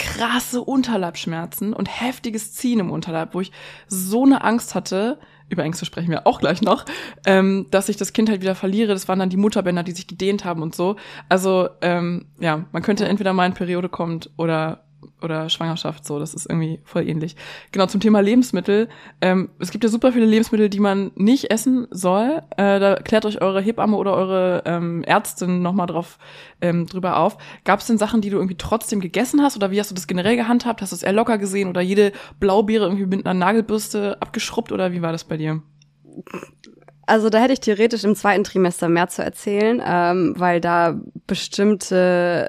[0.00, 3.52] krasse Unterleibschmerzen und heftiges Ziehen im Unterleib, wo ich
[3.86, 5.18] so eine Angst hatte,
[5.50, 6.86] über Ängste sprechen wir auch gleich noch,
[7.26, 8.94] ähm, dass ich das Kind halt wieder verliere.
[8.94, 10.96] Das waren dann die Mutterbänder, die sich gedehnt haben und so.
[11.28, 14.84] Also ähm, ja, man könnte entweder mal in Periode kommt oder
[15.22, 17.36] oder Schwangerschaft so, das ist irgendwie voll ähnlich.
[17.72, 18.88] Genau, zum Thema Lebensmittel.
[19.20, 22.42] Ähm, es gibt ja super viele Lebensmittel, die man nicht essen soll.
[22.56, 26.18] Äh, da klärt euch eure Hebamme oder eure ähm, Ärztin nochmal drauf
[26.60, 27.36] ähm, drüber auf.
[27.64, 30.06] Gab es denn Sachen, die du irgendwie trotzdem gegessen hast oder wie hast du das
[30.06, 30.82] generell gehandhabt?
[30.82, 34.92] Hast du es eher locker gesehen oder jede Blaubeere irgendwie mit einer Nagelbürste abgeschrubbt oder
[34.92, 35.62] wie war das bei dir?
[37.10, 42.46] Also da hätte ich theoretisch im zweiten Trimester mehr zu erzählen, ähm, weil da bestimmte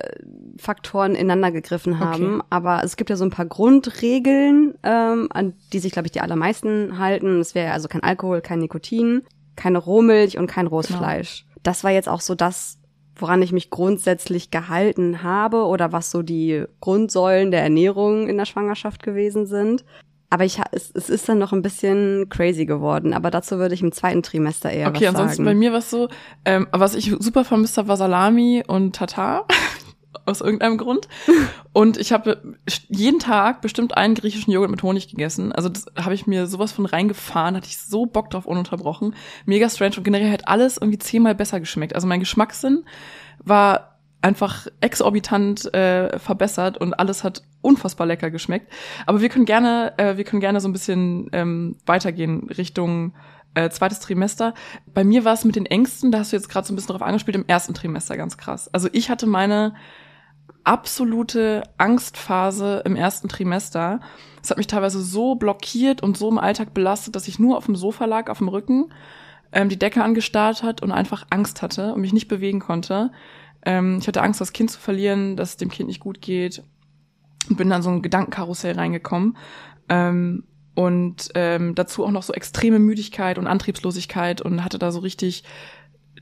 [0.59, 2.35] Faktoren ineinander gegriffen haben.
[2.35, 2.45] Okay.
[2.51, 6.21] Aber es gibt ja so ein paar Grundregeln, ähm, an die sich, glaube ich, die
[6.21, 7.39] allermeisten halten.
[7.39, 9.23] Es wäre also kein Alkohol, kein Nikotin,
[9.55, 10.99] keine Rohmilch und kein rohes genau.
[10.99, 11.47] Fleisch.
[11.63, 12.77] Das war jetzt auch so das,
[13.15, 18.45] woran ich mich grundsätzlich gehalten habe oder was so die Grundsäulen der Ernährung in der
[18.45, 19.83] Schwangerschaft gewesen sind.
[20.31, 23.13] Aber ich, es, es ist dann noch ein bisschen crazy geworden.
[23.13, 25.15] Aber dazu würde ich im zweiten Trimester eher okay, was sagen.
[25.15, 26.07] Okay, ansonsten bei mir war es so,
[26.45, 29.45] ähm, was ich super vermisst habe, war Salami und Tatar.
[30.25, 31.07] aus irgendeinem Grund.
[31.73, 32.55] Und ich habe
[32.89, 35.51] jeden Tag bestimmt einen griechischen Joghurt mit Honig gegessen.
[35.51, 39.15] Also das habe ich mir sowas von reingefahren, hatte ich so Bock drauf ununterbrochen.
[39.45, 41.95] Mega strange und generell hat alles irgendwie zehnmal besser geschmeckt.
[41.95, 42.85] Also mein Geschmackssinn
[43.43, 43.90] war
[44.21, 48.71] einfach exorbitant äh, verbessert und alles hat unfassbar lecker geschmeckt.
[49.05, 53.13] Aber wir können gerne, äh, wir können gerne so ein bisschen ähm, weitergehen Richtung
[53.53, 54.53] äh, zweites Trimester.
[54.93, 56.93] Bei mir war es mit den Ängsten, da hast du jetzt gerade so ein bisschen
[56.93, 58.69] drauf angespielt, im ersten Trimester ganz krass.
[58.73, 59.73] Also ich hatte meine
[60.63, 63.99] absolute Angstphase im ersten Trimester.
[64.43, 67.65] Es hat mich teilweise so blockiert und so im Alltag belastet, dass ich nur auf
[67.65, 68.93] dem Sofa lag, auf dem Rücken,
[69.51, 73.11] ähm, die Decke angestarrt hat und einfach Angst hatte und mich nicht bewegen konnte.
[73.65, 76.63] Ähm, ich hatte Angst, das Kind zu verlieren, dass es dem Kind nicht gut geht
[77.49, 79.37] und bin dann so ein Gedankenkarussell reingekommen.
[79.89, 80.43] Ähm,
[80.73, 85.43] und ähm, dazu auch noch so extreme Müdigkeit und Antriebslosigkeit und hatte da so richtig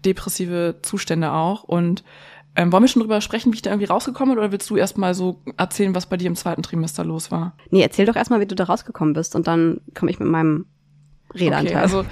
[0.04, 1.63] depressive Zustände auch.
[1.63, 2.04] Und
[2.56, 4.75] ähm, wollen wir schon drüber sprechen, wie ich da irgendwie rausgekommen bin, oder willst du
[4.75, 7.56] erstmal so erzählen, was bei dir im zweiten Trimester los war?
[7.69, 10.65] Nee, erzähl doch erstmal, wie du da rausgekommen bist und dann komme ich mit meinem
[11.34, 11.75] Redeanteil.
[11.75, 12.06] Okay, also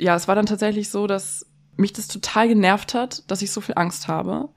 [0.00, 3.60] ja, es war dann tatsächlich so, dass mich das total genervt hat, dass ich so
[3.60, 4.48] viel Angst habe.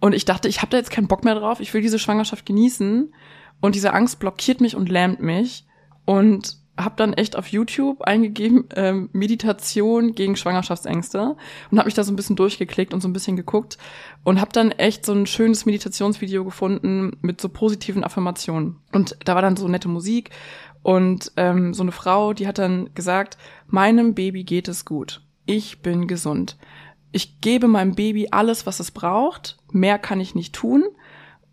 [0.00, 2.46] Und ich dachte, ich habe da jetzt keinen Bock mehr drauf, ich will diese Schwangerschaft
[2.46, 3.14] genießen.
[3.60, 5.66] Und diese Angst blockiert mich und lähmt mich.
[6.04, 11.36] Und habe dann echt auf YouTube eingegeben ähm, Meditation gegen Schwangerschaftsängste
[11.70, 13.78] und habe mich da so ein bisschen durchgeklickt und so ein bisschen geguckt
[14.24, 19.36] und habe dann echt so ein schönes Meditationsvideo gefunden mit so positiven Affirmationen und da
[19.36, 20.30] war dann so nette Musik
[20.82, 25.82] und ähm, so eine Frau, die hat dann gesagt, meinem Baby geht es gut ich
[25.82, 26.56] bin gesund.
[27.12, 29.56] Ich gebe meinem Baby alles, was es braucht.
[29.70, 30.84] Mehr kann ich nicht tun.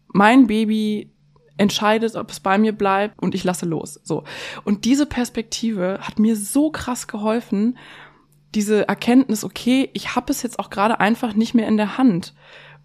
[0.08, 1.12] Mein Baby
[1.58, 4.00] entscheidet, ob es bei mir bleibt und ich lasse los.
[4.04, 4.24] So.
[4.64, 7.78] Und diese Perspektive hat mir so krass geholfen,
[8.56, 12.34] diese Erkenntnis, okay, ich habe es jetzt auch gerade einfach nicht mehr in der Hand.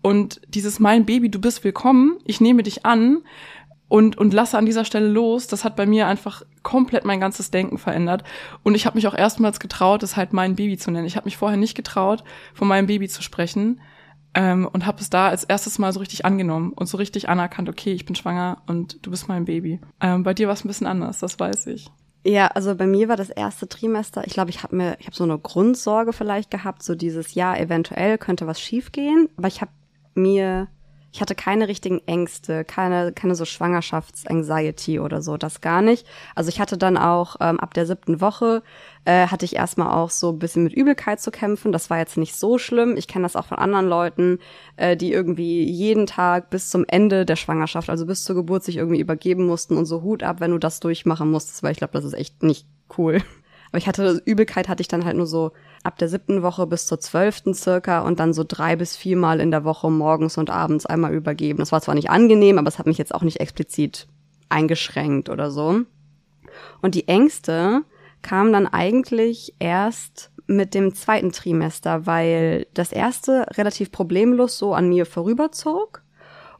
[0.03, 3.23] Und dieses mein Baby, du bist willkommen, ich nehme dich an,
[3.89, 7.51] und, und lasse an dieser Stelle los, das hat bei mir einfach komplett mein ganzes
[7.51, 8.25] Denken verändert.
[8.65, 11.07] Und ich habe mich auch erstmals getraut, es halt mein Baby zu nennen.
[11.07, 13.81] Ich habe mich vorher nicht getraut, von meinem Baby zu sprechen
[14.35, 17.69] ähm, und habe es da als erstes Mal so richtig angenommen und so richtig anerkannt,
[17.69, 19.81] okay, ich bin schwanger und du bist mein Baby.
[20.01, 21.91] Ähm, bei dir war es ein bisschen anders, das weiß ich.
[22.25, 25.17] Ja, also bei mir war das erste Trimester, ich glaube, ich habe mir, ich habe
[25.17, 29.71] so eine Grundsorge vielleicht gehabt, so dieses Jahr eventuell könnte was schiefgehen, aber ich habe
[30.15, 30.69] mir
[31.17, 36.07] ich hatte keine richtigen Ängste, keine, keine so Schwangerschaftsanxiety oder so, das gar nicht.
[36.35, 38.63] Also ich hatte dann auch ähm, ab der siebten Woche
[39.07, 41.73] äh, hatte ich erstmal auch so ein bisschen mit Übelkeit zu kämpfen.
[41.73, 42.99] Das war jetzt nicht so schlimm.
[42.99, 44.41] Ich kenne das auch von anderen Leuten,
[44.77, 48.77] äh, die irgendwie jeden Tag bis zum Ende der Schwangerschaft, also bis zur Geburt, sich
[48.77, 51.95] irgendwie übergeben mussten und so Hut ab, wenn du das durchmachen musstest, weil ich glaube,
[51.95, 52.67] das ist echt nicht
[52.99, 53.23] cool.
[53.71, 55.53] Aber ich hatte Übelkeit hatte ich dann halt nur so
[55.87, 59.51] ab der siebten Woche bis zur zwölften circa und dann so drei bis viermal in
[59.51, 61.61] der Woche morgens und abends einmal übergeben.
[61.61, 64.07] Das war zwar nicht angenehm, aber es hat mich jetzt auch nicht explizit
[64.49, 65.83] eingeschränkt oder so.
[66.83, 67.83] Und die Ängste
[68.23, 74.89] kamen dann eigentlich erst mit dem zweiten Trimester, weil das erste relativ problemlos so an
[74.89, 76.03] mir vorüberzog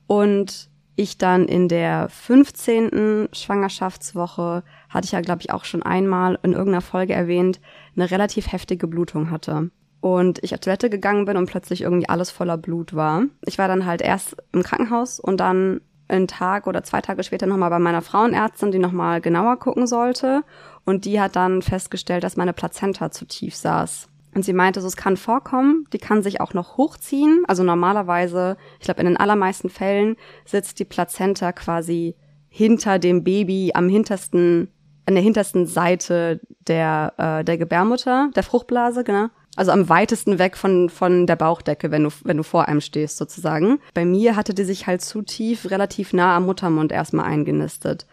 [0.07, 3.29] und ich dann in der 15.
[3.33, 7.61] Schwangerschaftswoche, hatte ich ja, glaube ich, auch schon einmal in irgendeiner Folge erwähnt,
[7.95, 9.71] eine relativ heftige Blutung hatte.
[10.01, 13.25] Und ich auf Toilette gegangen bin und plötzlich irgendwie alles voller Blut war.
[13.45, 17.47] Ich war dann halt erst im Krankenhaus und dann einen Tag oder zwei Tage später
[17.47, 20.45] nochmal bei meiner Frauenärztin, die nochmal genauer gucken sollte.
[20.85, 24.09] Und die hat dann festgestellt, dass meine Plazenta zu tief saß.
[24.37, 27.45] Und sie meinte, so, es kann vorkommen, die kann sich auch noch hochziehen.
[27.49, 32.17] Also normalerweise, ich glaube, in den allermeisten Fällen sitzt die Plazenta quasi
[32.51, 34.69] hinter dem Baby am hintersten,
[35.07, 39.29] an der hintersten Seite der, äh, der Gebärmutter, der Fruchtblase, genau.
[39.57, 43.17] Also am weitesten weg von, von der Bauchdecke, wenn du, wenn du vor einem stehst,
[43.17, 43.79] sozusagen.
[43.95, 48.07] Bei mir hatte die sich halt zu tief, relativ nah am Muttermund erstmal eingenistet.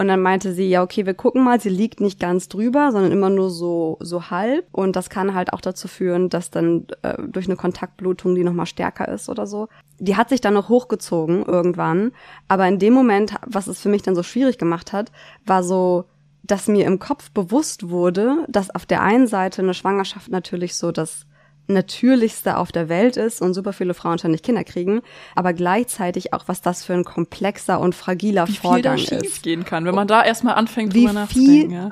[0.00, 3.12] Und dann meinte sie, ja, okay, wir gucken mal, sie liegt nicht ganz drüber, sondern
[3.12, 4.66] immer nur so, so halb.
[4.72, 8.64] Und das kann halt auch dazu führen, dass dann äh, durch eine Kontaktblutung die nochmal
[8.64, 9.68] stärker ist oder so.
[9.98, 12.12] Die hat sich dann noch hochgezogen irgendwann.
[12.48, 15.12] Aber in dem Moment, was es für mich dann so schwierig gemacht hat,
[15.44, 16.06] war so,
[16.44, 20.92] dass mir im Kopf bewusst wurde, dass auf der einen Seite eine Schwangerschaft natürlich so
[20.92, 21.26] das
[21.72, 25.02] Natürlichste auf der Welt ist und super viele Frauen ständig Kinder kriegen,
[25.34, 29.42] aber gleichzeitig auch, was das für ein komplexer und fragiler Wie Vorgang viel da ist.
[29.42, 31.72] gehen kann, wenn man da erstmal anfängt, Wie drüber viel- nachzudenken.
[31.74, 31.90] Ja.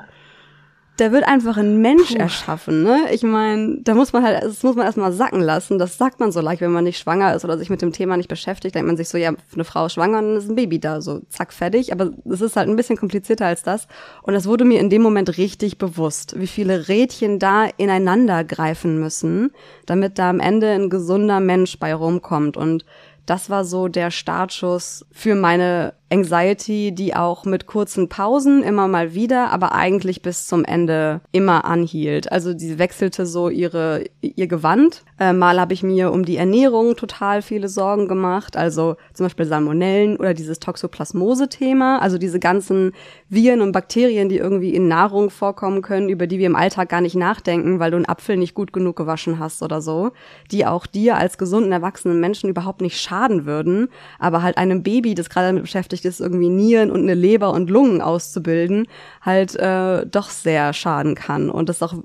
[0.99, 2.19] Da wird einfach ein Mensch Puh.
[2.19, 3.05] erschaffen, ne?
[3.13, 5.79] Ich meine, da muss man halt, das muss man erstmal sacken lassen.
[5.79, 8.17] Das sagt man so leicht, wenn man nicht schwanger ist oder sich mit dem Thema
[8.17, 10.55] nicht beschäftigt, denkt man sich so, ja, eine Frau ist schwanger und dann ist ein
[10.55, 11.93] Baby da, so zack, fertig.
[11.93, 13.87] Aber es ist halt ein bisschen komplizierter als das.
[14.23, 18.99] Und das wurde mir in dem Moment richtig bewusst, wie viele Rädchen da ineinander greifen
[18.99, 19.51] müssen,
[19.85, 22.57] damit da am Ende ein gesunder Mensch bei rumkommt.
[22.57, 22.83] Und
[23.25, 29.13] das war so der Startschuss für meine Anxiety, die auch mit kurzen Pausen immer mal
[29.13, 32.31] wieder, aber eigentlich bis zum Ende immer anhielt.
[32.31, 35.03] Also die wechselte so ihre ihr Gewand.
[35.19, 39.45] Äh, mal habe ich mir um die Ernährung total viele Sorgen gemacht, also zum Beispiel
[39.45, 42.93] Salmonellen oder dieses Toxoplasmose-Thema, also diese ganzen
[43.27, 47.01] Viren und Bakterien, die irgendwie in Nahrung vorkommen können, über die wir im Alltag gar
[47.01, 50.11] nicht nachdenken, weil du einen Apfel nicht gut genug gewaschen hast oder so,
[50.51, 55.13] die auch dir als gesunden erwachsenen Menschen überhaupt nicht schaden würden, aber halt einem Baby,
[55.13, 58.87] das gerade damit beschäftigt ist, irgendwie Nieren und eine Leber und Lungen auszubilden,
[59.21, 61.95] halt äh, doch sehr schaden kann und das auch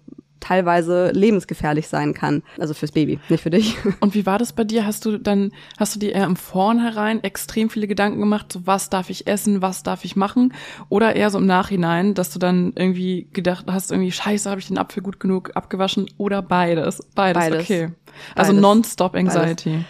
[0.45, 2.43] teilweise lebensgefährlich sein kann.
[2.59, 3.77] Also fürs Baby, nicht für dich.
[4.01, 4.85] Und wie war das bei dir?
[4.87, 8.91] Hast du dann, hast du dir eher im Vornherein extrem viele Gedanken gemacht, so was
[8.91, 10.53] darf ich essen, was darf ich machen?
[10.91, 14.69] Oder eher so im Nachhinein, dass du dann irgendwie gedacht hast, irgendwie, scheiße, habe ich
[14.69, 16.07] den Apfel gut genug abgewaschen?
[16.19, 17.03] Oder beides?
[17.15, 17.63] Beides, Beides.
[17.63, 17.89] okay.
[18.35, 18.63] Also Beides.
[18.63, 19.85] nonstop Anxiety.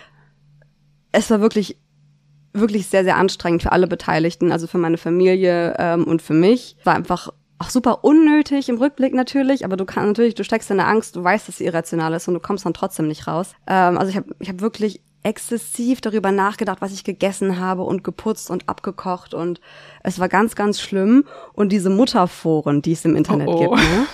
[1.10, 1.78] es war wirklich
[2.54, 6.76] wirklich sehr sehr anstrengend für alle Beteiligten, also für meine Familie ähm, und für mich.
[6.84, 10.78] War einfach auch super unnötig im Rückblick natürlich, aber du kannst natürlich, du steckst in
[10.78, 13.52] der Angst, du weißt, dass sie irrational ist und du kommst dann trotzdem nicht raus.
[13.66, 18.04] Ähm, also ich habe ich hab wirklich exzessiv darüber nachgedacht, was ich gegessen habe und
[18.04, 19.58] geputzt und abgekocht und
[20.02, 21.24] es war ganz, ganz schlimm.
[21.54, 23.60] Und diese Mutterforen, die es im Internet Oh, oh.
[23.60, 24.06] gibt, ne?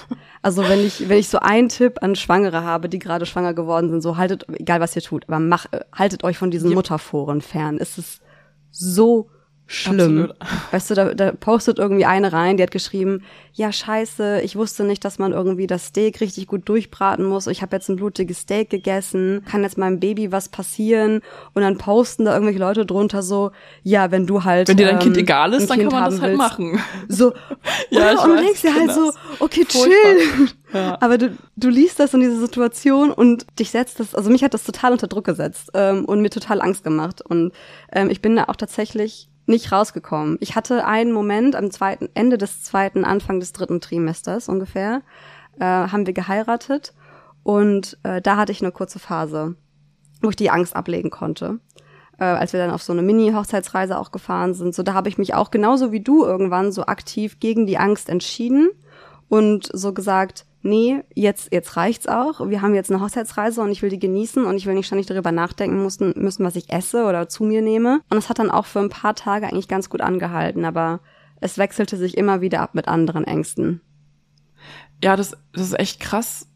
[0.42, 3.90] Also wenn ich, wenn ich so einen Tipp an Schwangere habe, die gerade schwanger geworden
[3.90, 6.72] sind, so haltet, egal was ihr tut, aber mach, haltet euch von diesen.
[6.72, 7.76] Mutterforen fern.
[7.78, 8.22] Es ist
[8.70, 9.28] so
[9.70, 10.22] schlimm.
[10.30, 10.36] Absolut.
[10.72, 14.84] Weißt du, da, da postet irgendwie eine rein, die hat geschrieben, ja scheiße, ich wusste
[14.84, 17.46] nicht, dass man irgendwie das Steak richtig gut durchbraten muss.
[17.46, 21.20] Ich habe jetzt ein blutiges Steak gegessen, kann jetzt meinem Baby was passieren?
[21.54, 23.52] Und dann posten da irgendwelche Leute drunter so,
[23.82, 26.10] ja, wenn du halt Wenn dir dein ähm, Kind egal ist, dann Kind kann man
[26.10, 26.38] das halt willst.
[26.38, 26.80] machen.
[27.08, 27.32] So,
[27.90, 29.16] Ja, ich und du denkst dir halt kenn so, das.
[29.40, 30.48] okay, chill.
[30.72, 30.98] Ja.
[31.00, 34.54] Aber du, du liest das in diese Situation und dich setzt das, also mich hat
[34.54, 37.20] das total unter Druck gesetzt ähm, und mir total Angst gemacht.
[37.22, 37.52] Und
[37.92, 40.38] ähm, ich bin da auch tatsächlich nicht rausgekommen.
[40.40, 45.02] Ich hatte einen Moment am zweiten, Ende des zweiten, Anfang des dritten Trimesters ungefähr,
[45.58, 46.94] äh, haben wir geheiratet
[47.42, 49.56] und äh, da hatte ich eine kurze Phase,
[50.22, 51.58] wo ich die Angst ablegen konnte.
[52.18, 54.74] Äh, als wir dann auf so eine Mini-Hochzeitsreise auch gefahren sind.
[54.74, 58.10] So, da habe ich mich auch genauso wie du irgendwann so aktiv gegen die Angst
[58.10, 58.68] entschieden
[59.28, 62.48] und so gesagt, nee, jetzt, jetzt reicht's auch.
[62.48, 65.06] Wir haben jetzt eine Hochzeitsreise und ich will die genießen und ich will nicht ständig
[65.06, 68.00] darüber nachdenken müssen, müssen, was ich esse oder zu mir nehme.
[68.10, 71.00] Und es hat dann auch für ein paar Tage eigentlich ganz gut angehalten, aber
[71.40, 73.80] es wechselte sich immer wieder ab mit anderen Ängsten.
[75.02, 76.48] Ja, das, das ist echt krass,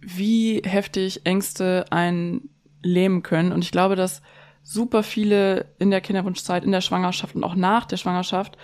[0.00, 2.50] wie heftig Ängste einen
[2.82, 3.52] lähmen können.
[3.52, 4.22] Und ich glaube, dass
[4.62, 8.56] super viele in der Kinderwunschzeit, in der Schwangerschaft und auch nach der Schwangerschaft,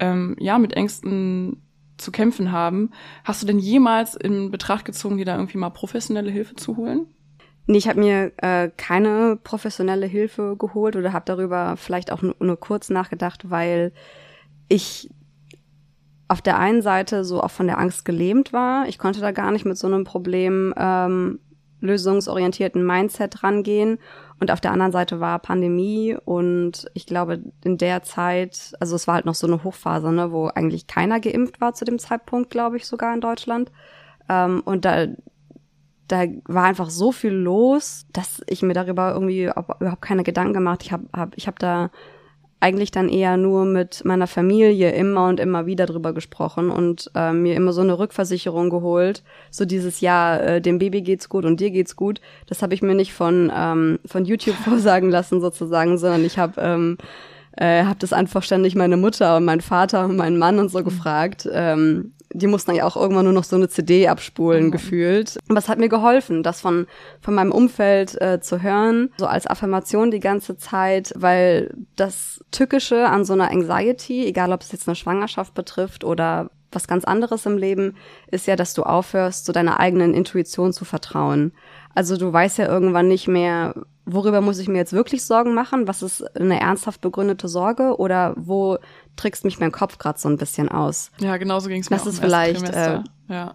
[0.00, 1.62] ähm, ja, mit Ängsten
[2.02, 2.90] zu kämpfen haben.
[3.24, 7.06] Hast du denn jemals in Betracht gezogen, dir da irgendwie mal professionelle Hilfe zu holen?
[7.66, 12.34] Nee, ich habe mir äh, keine professionelle Hilfe geholt oder habe darüber vielleicht auch nur,
[12.40, 13.92] nur kurz nachgedacht, weil
[14.68, 15.10] ich
[16.26, 18.88] auf der einen Seite so auch von der Angst gelähmt war.
[18.88, 21.38] Ich konnte da gar nicht mit so einem Problem ähm,
[21.80, 23.98] lösungsorientierten Mindset rangehen.
[24.42, 29.06] Und auf der anderen Seite war Pandemie und ich glaube, in der Zeit, also es
[29.06, 32.50] war halt noch so eine Hochphase, ne, wo eigentlich keiner geimpft war zu dem Zeitpunkt,
[32.50, 33.70] glaube ich, sogar in Deutschland.
[34.28, 35.06] Ähm, und da,
[36.08, 40.82] da war einfach so viel los, dass ich mir darüber irgendwie überhaupt keine Gedanken gemacht.
[40.82, 41.92] Ich habe hab, ich hab da
[42.62, 47.32] eigentlich dann eher nur mit meiner Familie immer und immer wieder drüber gesprochen und äh,
[47.32, 49.24] mir immer so eine Rückversicherung geholt.
[49.50, 52.20] So dieses Jahr, äh, dem Baby geht's gut und dir geht's gut.
[52.46, 56.60] Das habe ich mir nicht von, ähm, von YouTube vorsagen lassen sozusagen, sondern ich habe
[56.60, 56.98] ähm,
[57.56, 60.84] äh, hab das einfach ständig meine Mutter und meinen Vater und meinen Mann und so
[60.84, 64.70] gefragt, ähm, die mussten ja auch irgendwann nur noch so eine CD abspulen, mhm.
[64.70, 65.38] gefühlt.
[65.48, 66.86] Aber es hat mir geholfen, das von,
[67.20, 73.08] von meinem Umfeld äh, zu hören, so als Affirmation die ganze Zeit, weil das Tückische
[73.08, 77.46] an so einer Anxiety, egal ob es jetzt eine Schwangerschaft betrifft oder was ganz anderes
[77.46, 77.96] im Leben,
[78.30, 81.52] ist ja, dass du aufhörst, so deiner eigenen Intuition zu vertrauen.
[81.94, 83.74] Also du weißt ja irgendwann nicht mehr,
[84.06, 85.86] worüber muss ich mir jetzt wirklich Sorgen machen?
[85.86, 87.96] Was ist eine ernsthaft begründete Sorge?
[87.98, 88.78] Oder wo
[89.16, 91.10] trickst mich mein Kopf gerade so ein bisschen aus?
[91.18, 93.54] Ja, genauso ging es mir das ist vielleicht, äh, ja.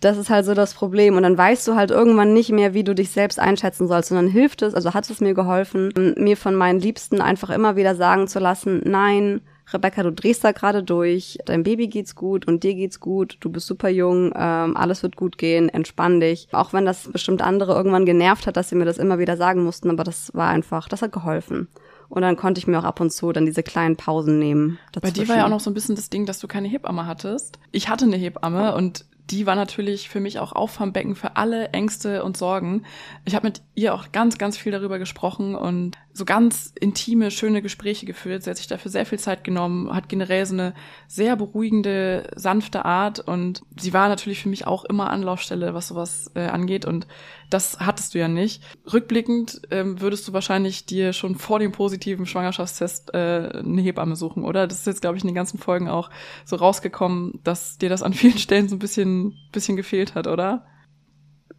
[0.00, 1.16] Das ist halt so das Problem.
[1.16, 4.10] Und dann weißt du halt irgendwann nicht mehr, wie du dich selbst einschätzen sollst.
[4.10, 7.76] Und dann hilft es, also hat es mir geholfen, mir von meinen Liebsten einfach immer
[7.76, 9.40] wieder sagen zu lassen, nein,
[9.72, 13.50] Rebecca, du drehst da gerade durch, dein Baby geht's gut und dir geht's gut, du
[13.50, 16.48] bist super jung, ähm, alles wird gut gehen, entspann dich.
[16.52, 19.64] Auch wenn das bestimmt andere irgendwann genervt hat, dass sie mir das immer wieder sagen
[19.64, 21.68] mussten, aber das war einfach, das hat geholfen.
[22.14, 24.78] Und dann konnte ich mir auch ab und zu dann diese kleinen Pausen nehmen.
[24.92, 25.14] Dazwischen.
[25.14, 27.08] Bei dir war ja auch noch so ein bisschen das Ding, dass du keine Hebamme
[27.08, 27.58] hattest.
[27.72, 32.22] Ich hatte eine Hebamme und die war natürlich für mich auch Auffangbecken für alle Ängste
[32.22, 32.84] und Sorgen.
[33.24, 37.60] Ich habe mit ihr auch ganz, ganz viel darüber gesprochen und so ganz intime, schöne
[37.60, 38.44] Gespräche geführt.
[38.44, 40.72] Sie hat sich dafür sehr viel Zeit genommen, hat generell so eine
[41.08, 46.30] sehr beruhigende, sanfte Art und sie war natürlich für mich auch immer Anlaufstelle, was sowas
[46.36, 47.08] äh, angeht und
[47.50, 48.62] das hattest du ja nicht.
[48.92, 54.44] Rückblickend ähm, würdest du wahrscheinlich dir schon vor dem positiven Schwangerschaftstest äh, eine Hebamme suchen,
[54.44, 54.68] oder?
[54.68, 56.10] Das ist jetzt, glaube ich, in den ganzen Folgen auch
[56.44, 60.64] so rausgekommen, dass dir das an vielen Stellen so ein bisschen, bisschen gefehlt hat, oder?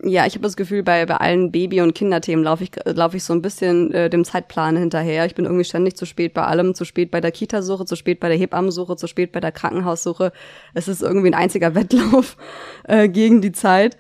[0.04, 3.24] Ja, ich habe das Gefühl, bei, bei allen Baby- und Kinderthemen laufe ich, lauf ich
[3.24, 5.26] so ein bisschen äh, dem Zeitplan hinterher.
[5.26, 8.20] Ich bin irgendwie ständig zu spät bei allem, zu spät bei der Kitasuche, zu spät
[8.20, 10.34] bei der Hebammensuche, zu spät bei der Krankenhaussuche.
[10.74, 12.36] Es ist irgendwie ein einziger Wettlauf
[12.84, 13.98] äh, gegen die Zeit.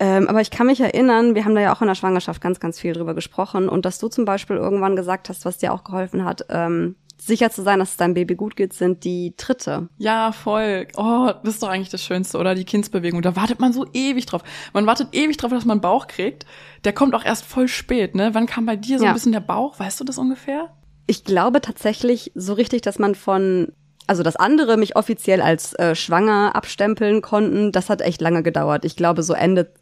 [0.00, 2.58] Ähm, aber ich kann mich erinnern, wir haben da ja auch in der Schwangerschaft ganz,
[2.58, 5.84] ganz viel drüber gesprochen und dass du zum Beispiel irgendwann gesagt hast, was dir auch
[5.84, 9.88] geholfen hat, ähm, sicher zu sein, dass es deinem Baby gut geht, sind die Tritte.
[9.98, 10.86] Ja, voll.
[10.96, 12.54] Oh, das ist doch eigentlich das Schönste, oder?
[12.54, 13.22] Die Kindsbewegung.
[13.22, 14.42] Da wartet man so ewig drauf.
[14.72, 16.46] Man wartet ewig drauf, dass man Bauch kriegt.
[16.84, 18.34] Der kommt auch erst voll spät, ne?
[18.34, 19.10] Wann kam bei dir so ja.
[19.10, 19.78] ein bisschen der Bauch?
[19.78, 20.70] Weißt du das ungefähr?
[21.06, 23.72] Ich glaube tatsächlich so richtig, dass man von
[24.06, 28.84] also dass andere mich offiziell als äh, schwanger abstempeln konnten, das hat echt lange gedauert.
[28.84, 29.72] Ich glaube so Ende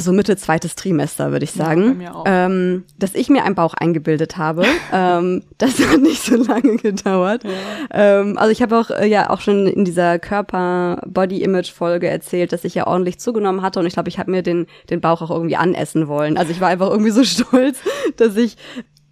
[0.00, 4.36] so Mitte zweites Trimester, würde ich sagen, ja, ähm, dass ich mir einen Bauch eingebildet
[4.36, 4.64] habe.
[4.92, 7.44] ähm, das hat nicht so lange gedauert.
[7.44, 7.50] Ja.
[7.90, 12.74] Ähm, also ich habe auch äh, ja auch schon in dieser Körper-Body-Image-Folge erzählt, dass ich
[12.74, 15.56] ja ordentlich zugenommen hatte und ich glaube, ich habe mir den den Bauch auch irgendwie
[15.56, 16.36] anessen wollen.
[16.36, 17.78] Also ich war einfach irgendwie so stolz,
[18.16, 18.56] dass ich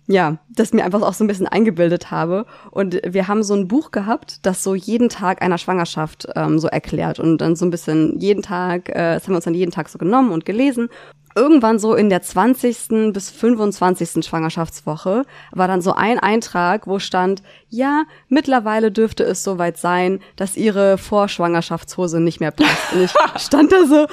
[0.06, 2.46] ja, das mir einfach auch so ein bisschen eingebildet habe.
[2.70, 6.68] Und wir haben so ein Buch gehabt, das so jeden Tag einer Schwangerschaft ähm, so
[6.68, 9.72] erklärt und dann so ein bisschen jeden Tag, äh, das haben wir uns dann jeden
[9.72, 10.88] Tag so genommen und gelesen
[11.34, 13.12] irgendwann so in der 20.
[13.12, 14.24] bis 25.
[14.24, 20.56] Schwangerschaftswoche war dann so ein Eintrag, wo stand, ja, mittlerweile dürfte es soweit sein, dass
[20.56, 22.92] ihre Vorschwangerschaftshose nicht mehr passt.
[22.92, 23.12] Und ich
[23.42, 24.06] stand da so,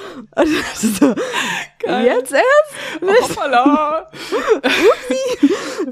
[0.99, 1.15] so
[1.83, 2.05] Geil.
[2.05, 3.31] jetzt erst?
[3.31, 4.07] Hoppala.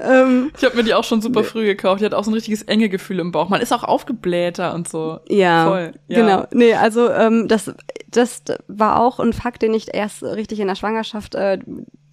[0.00, 2.00] ähm, ich habe mir die auch schon super früh gekauft.
[2.00, 3.48] Die hat auch so ein richtiges enge Gefühl im Bauch.
[3.48, 5.20] Man ist auch aufgeblähter und so.
[5.28, 5.92] Ja, Voll.
[6.08, 6.20] ja.
[6.20, 6.46] genau.
[6.52, 7.72] Nee, also ähm, das,
[8.08, 11.58] das war auch ein Fakt, den ich erst richtig in der Schwangerschaft äh,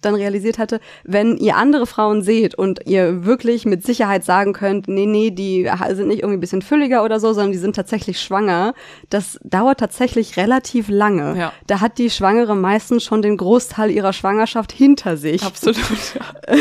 [0.00, 4.88] dann realisiert hatte, wenn ihr andere Frauen seht und ihr wirklich mit Sicherheit sagen könnt,
[4.88, 8.20] nee, nee, die sind nicht irgendwie ein bisschen fülliger oder so, sondern die sind tatsächlich
[8.20, 8.74] schwanger,
[9.10, 11.38] das dauert tatsächlich relativ lange.
[11.38, 11.52] Ja.
[11.66, 15.42] Da hat die Schwangere meistens schon den Großteil ihrer Schwangerschaft hinter sich.
[15.42, 15.78] Absolut,
[16.14, 16.54] ja.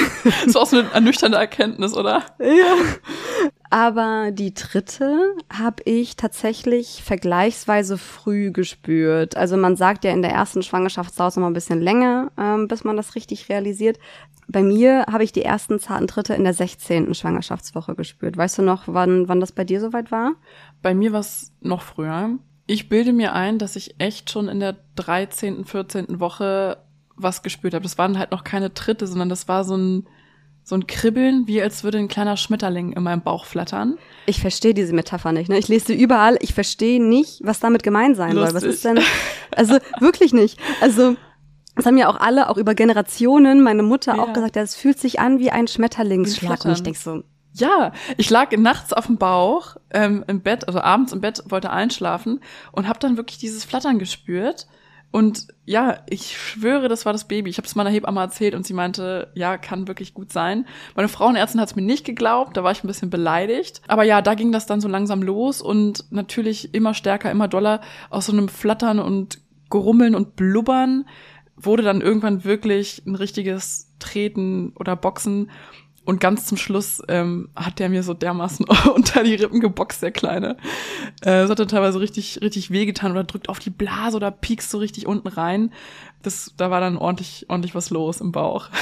[0.45, 2.23] das war auch so eine ernüchternde Erkenntnis, oder?
[2.39, 2.75] Ja.
[3.69, 9.35] Aber die dritte habe ich tatsächlich vergleichsweise früh gespürt.
[9.35, 12.31] Also man sagt ja in der ersten Schwangerschaft dauert es noch mal ein bisschen länger,
[12.37, 13.99] ähm, bis man das richtig realisiert.
[14.47, 17.13] Bei mir habe ich die ersten zarten Tritte in der 16.
[17.13, 18.37] Schwangerschaftswoche gespürt.
[18.37, 20.35] Weißt du noch, wann, wann das bei dir soweit war?
[20.81, 22.29] Bei mir war es noch früher.
[22.65, 26.19] Ich bilde mir ein, dass ich echt schon in der 13., 14.
[26.21, 26.77] Woche
[27.17, 27.83] was gespürt habe.
[27.83, 30.07] Das waren halt noch keine Tritte, sondern das war so ein
[30.67, 33.97] so ein Kribbeln, wie als würde ein kleiner Schmetterling in meinem Bauch flattern.
[34.25, 35.47] Ich verstehe diese Metapher nicht.
[35.47, 35.57] Ne?
[35.57, 36.37] Ich lese sie überall.
[36.41, 38.51] Ich verstehe nicht, was damit gemeint sein Lustig.
[38.51, 38.55] soll.
[38.55, 38.99] Was ist denn?
[39.55, 40.59] Also wirklich nicht.
[40.81, 41.15] Also
[41.77, 44.21] das haben ja auch alle, auch über Generationen, meine Mutter ja.
[44.21, 46.65] auch gesagt, ja, es fühlt sich an wie ein Schmetterlingsschlag.
[46.65, 50.81] Und ich denk so, ja, ich lag nachts auf dem Bauch ähm, im Bett, also
[50.81, 52.41] abends im Bett, wollte einschlafen
[52.73, 54.67] und habe dann wirklich dieses Flattern gespürt.
[55.17, 57.49] Und ja, ich schwöre, das war das Baby.
[57.49, 60.67] Ich habe es meiner Hebamme erzählt und sie meinte, ja, kann wirklich gut sein.
[60.95, 63.81] Meine Frauenärztin hat es mir nicht geglaubt, da war ich ein bisschen beleidigt.
[63.87, 67.81] Aber ja, da ging das dann so langsam los und natürlich immer stärker, immer doller
[68.11, 69.39] aus so einem Flattern und
[69.71, 71.07] Grummeln und Blubbern
[71.55, 75.49] wurde dann irgendwann wirklich ein richtiges Treten oder Boxen.
[76.07, 80.11] Und ganz zum Schluss ähm, hat der mir so dermaßen unter die Rippen geboxt, der
[80.11, 80.55] Kleine.
[81.21, 84.71] Äh, es hat dann teilweise richtig, richtig wehgetan oder drückt auf die Blase oder piekst
[84.71, 85.73] so richtig unten rein.
[86.23, 88.69] Das, da war dann ordentlich, ordentlich was los im Bauch.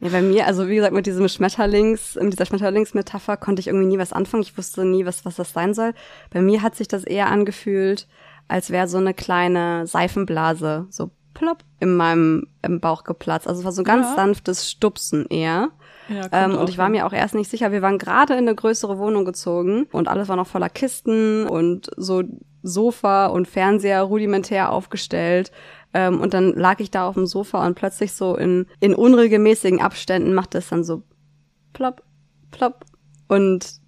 [0.00, 3.86] Ja, bei mir, also wie gesagt, mit diesem Schmetterlings, mit dieser Schmetterlingsmetapher konnte ich irgendwie
[3.86, 4.44] nie was anfangen.
[4.44, 5.92] Ich wusste nie, was, was das sein soll.
[6.30, 8.06] Bei mir hat sich das eher angefühlt,
[8.46, 13.48] als wäre so eine kleine Seifenblase, so plopp, in meinem im Bauch geplatzt.
[13.48, 14.14] Also es war so ein ganz ja.
[14.14, 15.70] sanftes Stupsen eher.
[16.08, 17.72] Ja, ähm, und ich war mir auch erst nicht sicher.
[17.72, 21.90] Wir waren gerade in eine größere Wohnung gezogen und alles war noch voller Kisten und
[21.96, 22.22] so
[22.62, 25.52] Sofa und Fernseher rudimentär aufgestellt.
[25.94, 29.80] Ähm, und dann lag ich da auf dem Sofa und plötzlich so in, in unregelmäßigen
[29.80, 31.02] Abständen machte es dann so
[31.72, 32.02] plopp,
[32.50, 32.84] plopp.
[33.28, 33.80] Und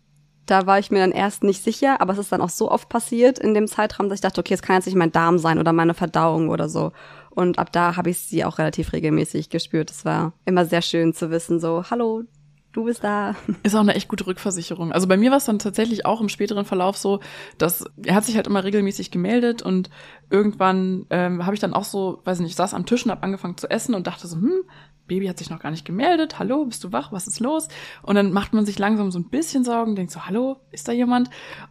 [0.47, 2.89] da war ich mir dann erst nicht sicher, aber es ist dann auch so oft
[2.89, 5.59] passiert in dem Zeitraum, dass ich dachte, okay, es kann jetzt nicht mein Darm sein
[5.59, 6.93] oder meine Verdauung oder so.
[7.41, 9.91] Und ab da habe ich sie auch relativ regelmäßig gespürt.
[9.91, 12.25] Es war immer sehr schön zu wissen, so, hallo,
[12.73, 13.35] du bist da.
[13.63, 14.93] Ist auch eine echt gute Rückversicherung.
[14.93, 17.21] Also bei mir war es dann tatsächlich auch im späteren Verlauf so,
[17.57, 19.89] dass er hat sich halt immer regelmäßig gemeldet und
[20.29, 23.23] irgendwann ähm, habe ich dann auch so, weiß nicht, ich saß am Tisch und habe
[23.23, 24.61] angefangen zu essen und dachte so, hm,
[25.07, 26.39] Baby hat sich noch gar nicht gemeldet.
[26.39, 27.11] Hallo, bist du wach?
[27.11, 27.69] Was ist los?
[28.03, 30.93] Und dann macht man sich langsam so ein bisschen Sorgen, denkt so, hallo, ist da
[30.93, 31.31] jemand?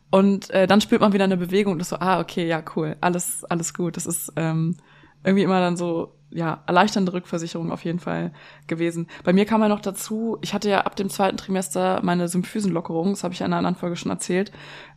[0.09, 2.97] Und äh, dann spürt man wieder eine Bewegung und ist so, ah, okay, ja, cool,
[3.01, 3.97] alles, alles gut.
[3.97, 4.75] Das ist ähm,
[5.23, 8.31] irgendwie immer dann so, ja, erleichternde Rückversicherung auf jeden Fall
[8.67, 9.07] gewesen.
[9.23, 13.11] Bei mir kam ja noch dazu, ich hatte ja ab dem zweiten Trimester meine Symphysenlockerung,
[13.11, 14.51] das habe ich in einer anderen Folge schon erzählt,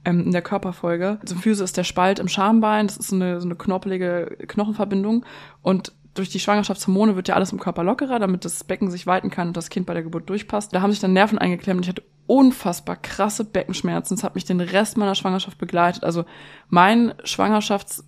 [0.05, 1.19] ähm, in der Körperfolge.
[1.25, 5.25] Symphyse ist der Spalt im Schambein, das ist so eine, so eine knorpelige Knochenverbindung
[5.63, 9.31] und durch die Schwangerschaftshormone wird ja alles im Körper lockerer, damit das Becken sich weiten
[9.31, 10.75] kann und das Kind bei der Geburt durchpasst.
[10.75, 14.17] Da haben sich dann Nerven eingeklemmt und ich hatte unfassbar krasse Beckenschmerzen.
[14.17, 16.05] Das hat mich den Rest meiner Schwangerschaft begleitet.
[16.05, 16.25] Also
[16.69, 18.05] mein Schwangerschafts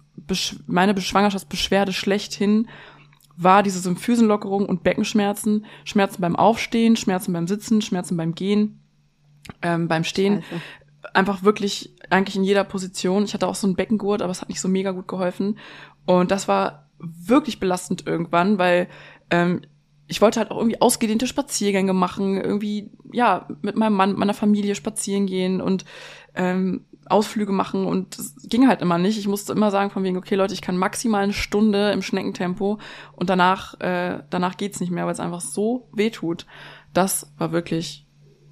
[0.66, 2.68] meine Schwangerschaftsbeschwerde schlechthin
[3.36, 8.80] war diese Symphysenlockerung und Beckenschmerzen, Schmerzen beim Aufstehen, Schmerzen beim Sitzen, Schmerzen beim Gehen,
[9.62, 10.42] ähm, beim Stehen.
[10.42, 10.62] Scheiße.
[11.12, 13.24] Einfach wirklich eigentlich in jeder Position.
[13.24, 15.58] Ich hatte auch so einen Beckengurt, aber es hat nicht so mega gut geholfen.
[16.06, 18.88] Und das war wirklich belastend irgendwann, weil
[19.30, 19.62] ähm,
[20.06, 24.74] ich wollte halt auch irgendwie ausgedehnte Spaziergänge machen, irgendwie ja mit meinem Mann, meiner Familie
[24.74, 25.84] spazieren gehen und
[26.34, 29.18] ähm, Ausflüge machen und das ging halt immer nicht.
[29.18, 32.78] Ich musste immer sagen von wegen, okay Leute, ich kann maximal eine Stunde im Schneckentempo
[33.12, 36.46] und danach, äh, danach geht's nicht mehr, weil es einfach so weh tut.
[36.92, 38.06] Das war wirklich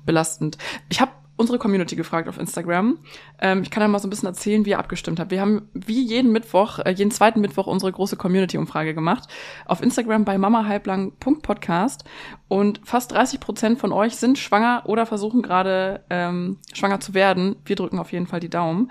[0.05, 0.59] belastend.
[0.91, 2.99] Ich habe unsere Community gefragt auf Instagram.
[3.41, 5.31] Ähm, ich kann ja mal so ein bisschen erzählen, wie ihr abgestimmt habt.
[5.31, 9.29] Wir haben wie jeden Mittwoch, äh, jeden zweiten Mittwoch unsere große Community-Umfrage gemacht.
[9.67, 12.05] Auf Instagram bei mamahalblang.podcast.
[12.49, 17.57] Und fast 30 Prozent von euch sind schwanger oder versuchen gerade ähm, schwanger zu werden.
[17.65, 18.91] Wir drücken auf jeden Fall die Daumen.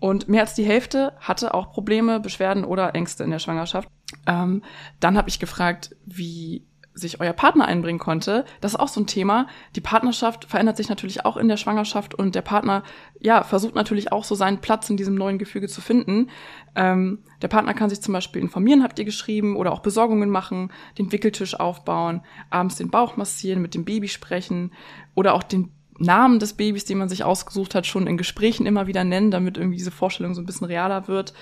[0.00, 3.88] Und mehr als die Hälfte hatte auch Probleme, Beschwerden oder Ängste in der Schwangerschaft.
[4.26, 4.62] Ähm,
[5.00, 6.67] dann habe ich gefragt, wie
[6.98, 8.44] sich euer Partner einbringen konnte.
[8.60, 9.46] Das ist auch so ein Thema.
[9.76, 12.82] Die Partnerschaft verändert sich natürlich auch in der Schwangerschaft und der Partner,
[13.20, 16.28] ja, versucht natürlich auch so seinen Platz in diesem neuen Gefüge zu finden.
[16.74, 20.70] Ähm, der Partner kann sich zum Beispiel informieren, habt ihr geschrieben, oder auch Besorgungen machen,
[20.98, 24.72] den Wickeltisch aufbauen, abends den Bauch massieren, mit dem Baby sprechen
[25.14, 28.86] oder auch den Namen des Babys, den man sich ausgesucht hat, schon in Gesprächen immer
[28.86, 31.34] wieder nennen, damit irgendwie diese Vorstellung so ein bisschen realer wird.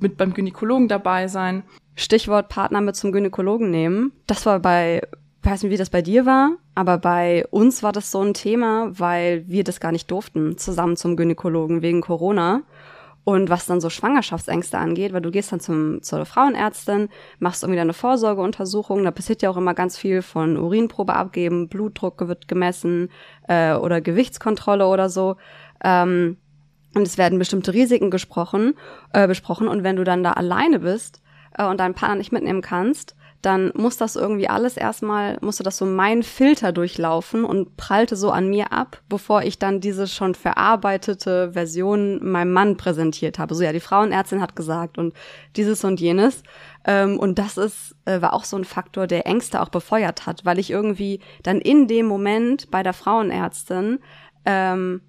[0.00, 1.62] Mit beim Gynäkologen dabei sein.
[1.96, 4.12] Stichwort Partner mit zum Gynäkologen nehmen.
[4.26, 5.02] Das war bei,
[5.42, 8.90] weiß nicht, wie das bei dir war, aber bei uns war das so ein Thema,
[8.92, 12.62] weil wir das gar nicht durften, zusammen zum Gynäkologen wegen Corona.
[13.24, 17.08] Und was dann so Schwangerschaftsängste angeht, weil du gehst dann zum, zur Frauenärztin,
[17.40, 22.28] machst irgendwie deine Vorsorgeuntersuchung, da passiert ja auch immer ganz viel von Urinprobe abgeben, Blutdruck
[22.28, 23.10] wird gemessen
[23.48, 25.38] äh, oder Gewichtskontrolle oder so.
[25.82, 26.36] Ähm,
[26.94, 28.74] und es werden bestimmte Risiken gesprochen,
[29.12, 29.66] äh, besprochen.
[29.66, 31.20] Und wenn du dann da alleine bist,
[31.56, 35.76] äh, und deinen Partner nicht mitnehmen kannst, dann muss das irgendwie alles erstmal, musste das
[35.76, 40.34] so mein Filter durchlaufen und prallte so an mir ab, bevor ich dann diese schon
[40.34, 43.54] verarbeitete Version meinem Mann präsentiert habe.
[43.54, 45.14] So ja, die Frauenärztin hat gesagt und
[45.54, 46.42] dieses und jenes.
[46.84, 50.44] Ähm, und das ist, äh, war auch so ein Faktor, der Ängste auch befeuert hat,
[50.44, 54.00] weil ich irgendwie dann in dem Moment bei der Frauenärztin
[54.44, 55.02] ähm,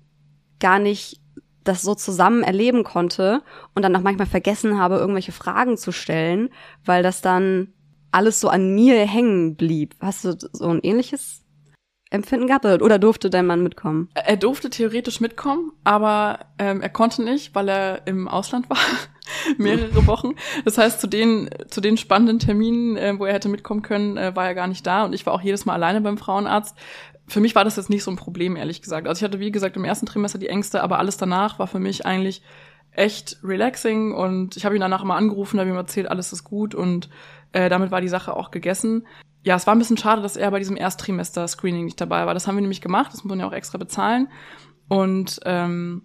[0.59, 1.21] gar nicht
[1.67, 3.41] das so zusammen erleben konnte
[3.75, 6.49] und dann auch manchmal vergessen habe, irgendwelche Fragen zu stellen,
[6.85, 7.73] weil das dann
[8.11, 9.95] alles so an mir hängen blieb.
[9.99, 11.43] Hast du so ein ähnliches
[12.09, 14.09] Empfinden gehabt oder durfte dein Mann mitkommen?
[14.13, 18.77] Er durfte theoretisch mitkommen, aber ähm, er konnte nicht, weil er im Ausland war,
[19.57, 20.35] mehrere Wochen.
[20.63, 24.33] Das heißt, zu den zu den spannenden Terminen, äh, wo er hätte mitkommen können, äh,
[24.35, 26.77] war er gar nicht da und ich war auch jedes Mal alleine beim Frauenarzt
[27.27, 29.07] für mich war das jetzt nicht so ein Problem, ehrlich gesagt.
[29.07, 31.79] Also ich hatte, wie gesagt, im ersten Trimester die Ängste, aber alles danach war für
[31.79, 32.41] mich eigentlich
[32.91, 36.73] echt relaxing und ich habe ihn danach immer angerufen, habe ihm erzählt, alles ist gut
[36.73, 37.09] und
[37.51, 39.05] äh, damit war die Sache auch gegessen.
[39.43, 42.33] Ja, es war ein bisschen schade, dass er bei diesem Ersttrimester-Screening nicht dabei war.
[42.33, 44.29] Das haben wir nämlich gemacht, das muss man ja auch extra bezahlen.
[44.87, 46.03] Und ähm,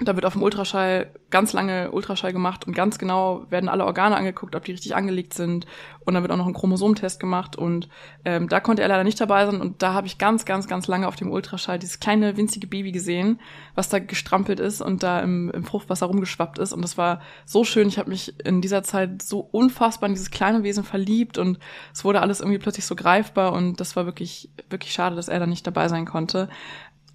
[0.00, 4.16] da wird auf dem Ultraschall ganz lange Ultraschall gemacht und ganz genau werden alle Organe
[4.16, 5.66] angeguckt, ob die richtig angelegt sind.
[6.04, 7.56] Und dann wird auch noch ein Chromosomtest gemacht.
[7.56, 7.88] Und
[8.24, 9.60] ähm, da konnte er leider nicht dabei sein.
[9.60, 12.92] Und da habe ich ganz, ganz, ganz lange auf dem Ultraschall dieses kleine, winzige Baby
[12.92, 13.40] gesehen,
[13.74, 16.72] was da gestrampelt ist und da im, im Fruchtwasser rumgeschwappt ist.
[16.72, 17.88] Und das war so schön.
[17.88, 21.38] Ich habe mich in dieser Zeit so unfassbar in dieses kleine Wesen verliebt.
[21.38, 21.58] Und
[21.92, 23.52] es wurde alles irgendwie plötzlich so greifbar.
[23.52, 26.48] Und das war wirklich, wirklich schade, dass er da nicht dabei sein konnte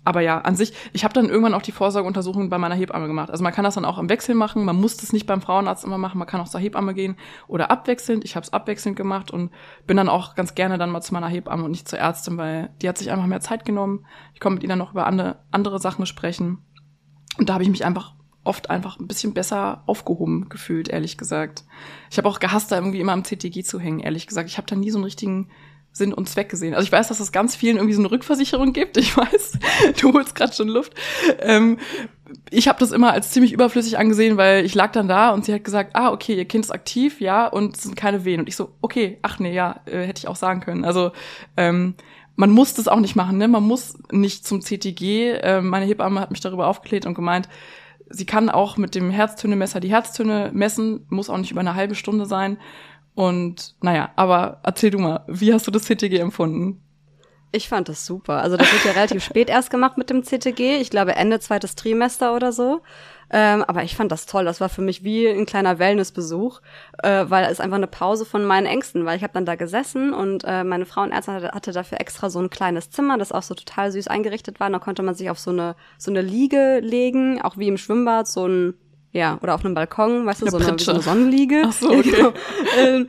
[0.03, 3.29] aber ja, an sich, ich habe dann irgendwann auch die Vorsorgeuntersuchung bei meiner Hebamme gemacht.
[3.29, 5.83] Also man kann das dann auch im Wechsel machen, man muss das nicht beim Frauenarzt
[5.83, 7.15] immer machen, man kann auch zur Hebamme gehen
[7.47, 8.25] oder abwechselnd.
[8.25, 9.51] Ich habe es abwechselnd gemacht und
[9.85, 12.71] bin dann auch ganz gerne dann mal zu meiner Hebamme und nicht zur Ärztin, weil
[12.81, 14.05] die hat sich einfach mehr Zeit genommen.
[14.33, 16.59] Ich konnte mit ihr dann noch über andere, andere Sachen sprechen.
[17.37, 21.63] Und da habe ich mich einfach oft einfach ein bisschen besser aufgehoben gefühlt, ehrlich gesagt.
[22.09, 24.49] Ich habe auch gehasst, da irgendwie immer am CTG zu hängen, ehrlich gesagt.
[24.49, 25.49] Ich habe da nie so einen richtigen
[25.93, 26.73] Sinn und Zweck gesehen.
[26.73, 28.97] Also ich weiß, dass es ganz vielen irgendwie so eine Rückversicherung gibt.
[28.97, 29.59] Ich weiß,
[29.99, 30.93] du holst gerade schon Luft.
[31.39, 31.77] Ähm,
[32.49, 35.53] ich habe das immer als ziemlich überflüssig angesehen, weil ich lag dann da und sie
[35.53, 38.39] hat gesagt, ah, okay, ihr Kind ist aktiv, ja, und es sind keine Wehen.
[38.39, 40.85] Und ich so, okay, ach nee, ja, äh, hätte ich auch sagen können.
[40.85, 41.11] Also
[41.57, 41.95] ähm,
[42.37, 43.47] man muss das auch nicht machen, ne?
[43.47, 45.39] Man muss nicht zum CTG.
[45.41, 47.49] Ähm, meine Hebamme hat mich darüber aufgeklärt und gemeint,
[48.09, 51.95] sie kann auch mit dem Herztönemesser die Herztöne messen, muss auch nicht über eine halbe
[51.95, 52.57] Stunde sein.
[53.15, 56.81] Und naja, aber erzähl du mal, wie hast du das CTG empfunden?
[57.53, 58.41] Ich fand das super.
[58.41, 60.77] Also das wird ja relativ spät erst gemacht mit dem CTG.
[60.77, 62.81] Ich glaube Ende zweites Trimester oder so.
[63.29, 64.45] Ähm, aber ich fand das toll.
[64.45, 66.61] Das war für mich wie ein kleiner Wellnessbesuch,
[67.03, 70.13] äh, weil es einfach eine Pause von meinen Ängsten, weil ich habe dann da gesessen
[70.13, 73.53] und äh, meine Frauenärztin hatte, hatte dafür extra so ein kleines Zimmer, das auch so
[73.53, 74.69] total süß eingerichtet war.
[74.69, 78.27] da konnte man sich auf so eine so eine Liege legen, auch wie im Schwimmbad,
[78.27, 78.73] so ein
[79.11, 81.63] ja, oder auf einem Balkon, weißt du, so eine, so eine, Sonnenliege.
[81.65, 82.11] Ach so, okay.
[82.11, 82.33] genau.
[82.79, 83.07] ähm,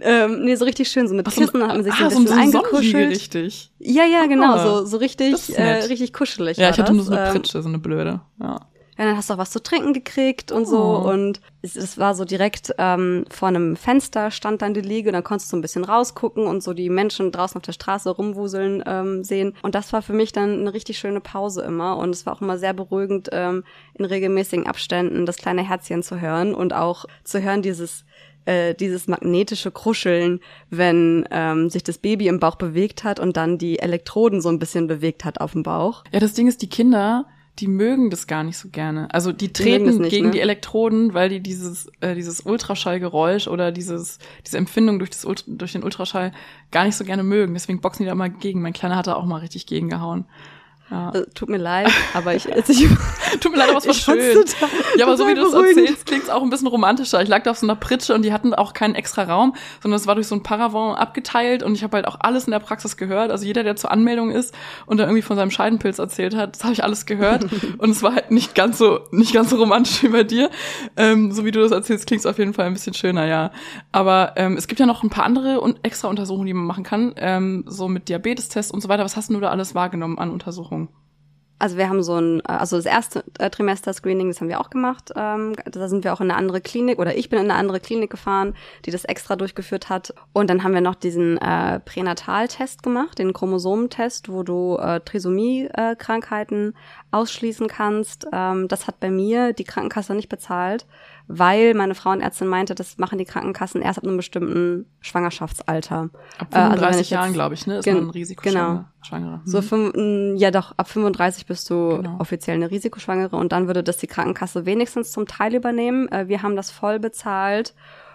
[0.00, 2.26] ähm, nee, so richtig schön, so mit Kissen, hat man sich so ah, ein bisschen
[2.26, 3.10] so eingekuschelt.
[3.10, 3.70] richtig.
[3.78, 6.56] Ja, ja, genau, ah, so, so richtig, äh, richtig kuschelig.
[6.56, 6.96] Ja, ich hatte das.
[6.96, 8.60] nur so eine ähm, Pritsche, so eine blöde, ja
[8.96, 10.78] ja, dann hast du auch was zu trinken gekriegt und so.
[10.78, 11.10] Oh.
[11.10, 15.14] Und es, es, war so direkt ähm, vor einem Fenster stand dann die Liege und
[15.14, 18.10] dann konntest du so ein bisschen rausgucken und so die Menschen draußen auf der Straße
[18.10, 19.54] rumwuseln ähm, sehen.
[19.62, 21.96] Und das war für mich dann eine richtig schöne Pause immer.
[21.96, 23.64] Und es war auch immer sehr beruhigend, ähm,
[23.94, 28.04] in regelmäßigen Abständen das kleine Herzchen zu hören und auch zu hören, dieses
[28.46, 30.40] äh, dieses magnetische Kruscheln,
[30.70, 34.58] wenn ähm, sich das Baby im Bauch bewegt hat und dann die Elektroden so ein
[34.58, 36.04] bisschen bewegt hat auf dem Bauch.
[36.12, 37.26] Ja, das Ding ist, die Kinder,
[37.60, 39.12] die mögen das gar nicht so gerne.
[39.12, 40.32] Also die treten nicht, gegen ne?
[40.32, 45.72] die Elektroden, weil die dieses äh, dieses Ultraschallgeräusch oder dieses diese Empfindung durch das durch
[45.72, 46.32] den Ultraschall
[46.72, 47.54] gar nicht so gerne mögen.
[47.54, 48.60] Deswegen boxen die da mal gegen.
[48.60, 50.24] Mein Kleiner hat da auch mal richtig gegengehauen.
[50.90, 51.10] Ja.
[51.10, 52.86] Also, tut mir leid, aber ich, also ich
[53.40, 54.44] tut mir leid, aber es war schön.
[54.98, 57.22] ja, aber so wie du es erzählst, klingt es auch ein bisschen romantischer.
[57.22, 59.98] Ich lag da auf so einer Pritsche und die hatten auch keinen extra Raum, sondern
[59.98, 62.58] es war durch so ein Paravent abgeteilt und ich habe halt auch alles in der
[62.58, 63.30] Praxis gehört.
[63.30, 64.54] Also jeder, der zur Anmeldung ist
[64.84, 67.46] und dann irgendwie von seinem Scheidenpilz erzählt hat, das habe ich alles gehört
[67.78, 70.50] und es war halt nicht ganz so nicht ganz so romantisch wie bei dir.
[70.96, 73.52] Ähm, so wie du das erzählst, klingt es auf jeden Fall ein bisschen schöner, ja.
[73.90, 76.84] Aber ähm, es gibt ja noch ein paar andere und extra Untersuchungen, die man machen
[76.84, 79.04] kann, ähm, so mit Diabetestests und so weiter.
[79.04, 80.73] Was hast du da alles wahrgenommen an Untersuchungen?
[81.64, 84.68] Also wir haben so ein, äh, also das erste äh, Trimester-Screening, das haben wir auch
[84.68, 85.12] gemacht.
[85.16, 87.80] Ähm, da sind wir auch in eine andere Klinik oder ich bin in eine andere
[87.80, 88.54] Klinik gefahren,
[88.84, 90.12] die das extra durchgeführt hat.
[90.34, 96.74] Und dann haben wir noch diesen äh, Pränataltest gemacht, den Chromosomentest, wo du äh, Trisomie-Krankheiten
[97.12, 98.26] ausschließen kannst.
[98.30, 100.84] Ähm, das hat bei mir die Krankenkasse nicht bezahlt
[101.26, 106.10] weil meine Frauenärztin meinte, das machen die Krankenkassen erst ab einem bestimmten Schwangerschaftsalter.
[106.38, 108.86] Ab 35 äh, also Jahren, glaube ich, ne, ist man Risikoschwangere.
[109.10, 109.36] Genau.
[109.36, 109.40] Hm.
[109.44, 112.16] So fünf, ja doch, ab 35 bist du genau.
[112.18, 116.08] offiziell eine Risikoschwangere und dann würde das die Krankenkasse wenigstens zum Teil übernehmen.
[116.08, 117.74] Äh, wir haben das voll bezahlt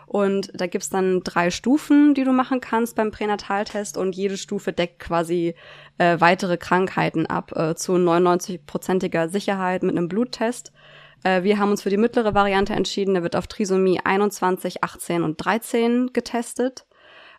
[0.10, 4.74] Und da gibt's dann drei Stufen, die du machen kannst beim Pränataltest und jede Stufe
[4.74, 5.54] deckt quasi
[6.00, 10.74] äh, weitere Krankheiten ab äh, zu 99-prozentiger Sicherheit mit einem Bluttest.
[11.24, 13.16] Äh, wir haben uns für die mittlere Variante entschieden.
[13.16, 16.86] Da wird auf Trisomie 21, 18 und 13 getestet.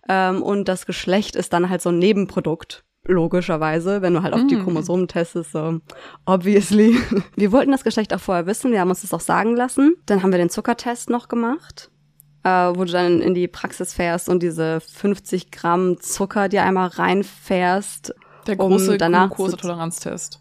[0.08, 4.46] Ähm, und das Geschlecht ist dann halt so ein Nebenprodukt logischerweise, wenn du halt auf
[4.46, 4.64] die mhm.
[4.64, 5.80] Chromosomen testest, so
[6.26, 6.98] obviously.
[7.36, 9.94] Wir wollten das Geschlecht auch vorher wissen, wir haben uns das auch sagen lassen.
[10.06, 11.90] Dann haben wir den Zuckertest noch gemacht,
[12.44, 16.88] äh, wo du dann in die Praxis fährst und diese 50 Gramm Zucker dir einmal
[16.88, 18.14] reinfährst.
[18.46, 20.40] Der große um Glukosetoleranztest.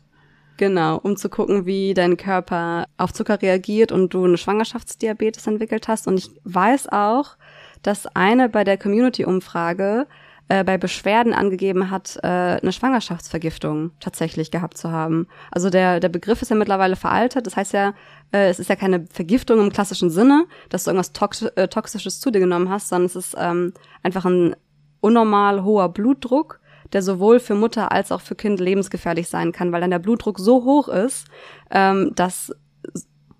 [0.59, 5.87] Genau, um zu gucken, wie dein Körper auf Zucker reagiert und du eine Schwangerschaftsdiabetes entwickelt
[5.87, 6.05] hast.
[6.05, 7.37] Und ich weiß auch,
[7.81, 10.05] dass eine bei der Community-Umfrage
[10.49, 15.27] äh, bei Beschwerden angegeben hat, äh, eine Schwangerschaftsvergiftung tatsächlich gehabt zu haben.
[15.49, 17.47] Also der, der Begriff ist ja mittlerweile veraltet.
[17.47, 17.93] Das heißt ja,
[18.33, 22.19] äh, es ist ja keine Vergiftung im klassischen Sinne, dass du irgendwas Tox äh, Toxisches
[22.19, 23.71] zu dir genommen hast, sondern es ist ähm,
[24.03, 24.57] einfach ein
[24.99, 26.58] unnormal hoher Blutdruck,
[26.93, 30.39] der sowohl für Mutter als auch für Kind lebensgefährlich sein kann, weil dann der Blutdruck
[30.39, 31.27] so hoch ist,
[31.71, 32.53] ähm, dass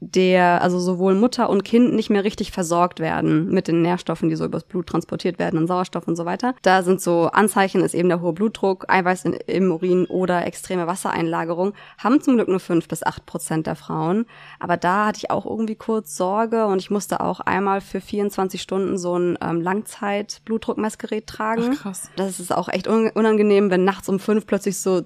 [0.01, 4.35] der, also sowohl Mutter und Kind nicht mehr richtig versorgt werden mit den Nährstoffen, die
[4.35, 6.55] so übers Blut transportiert werden und Sauerstoff und so weiter.
[6.61, 10.87] Da sind so Anzeichen, ist eben der hohe Blutdruck, Eiweiß in, im Urin oder extreme
[10.87, 11.73] Wassereinlagerung.
[11.97, 14.25] Haben zum Glück nur fünf bis acht Prozent der Frauen.
[14.59, 18.61] Aber da hatte ich auch irgendwie kurz Sorge und ich musste auch einmal für 24
[18.61, 21.71] Stunden so ein ähm, Langzeit-Blutdruckmessgerät tragen.
[21.73, 22.09] Ach, krass.
[22.15, 25.01] Das ist auch echt unangenehm, wenn nachts um fünf plötzlich so.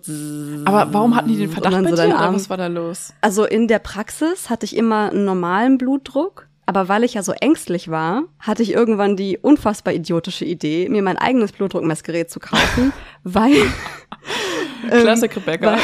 [0.65, 3.13] Aber warum hatten die den Verdacht bei so dir, was war da los?
[3.21, 6.47] Also in der Praxis hatte ich immer einen normalen Blutdruck.
[6.65, 11.01] Aber weil ich ja so ängstlich war, hatte ich irgendwann die unfassbar idiotische Idee, mir
[11.01, 13.71] mein eigenes Blutdruckmessgerät zu kaufen, weil.
[14.89, 15.73] Klassik Rebecca.
[15.73, 15.79] Weil,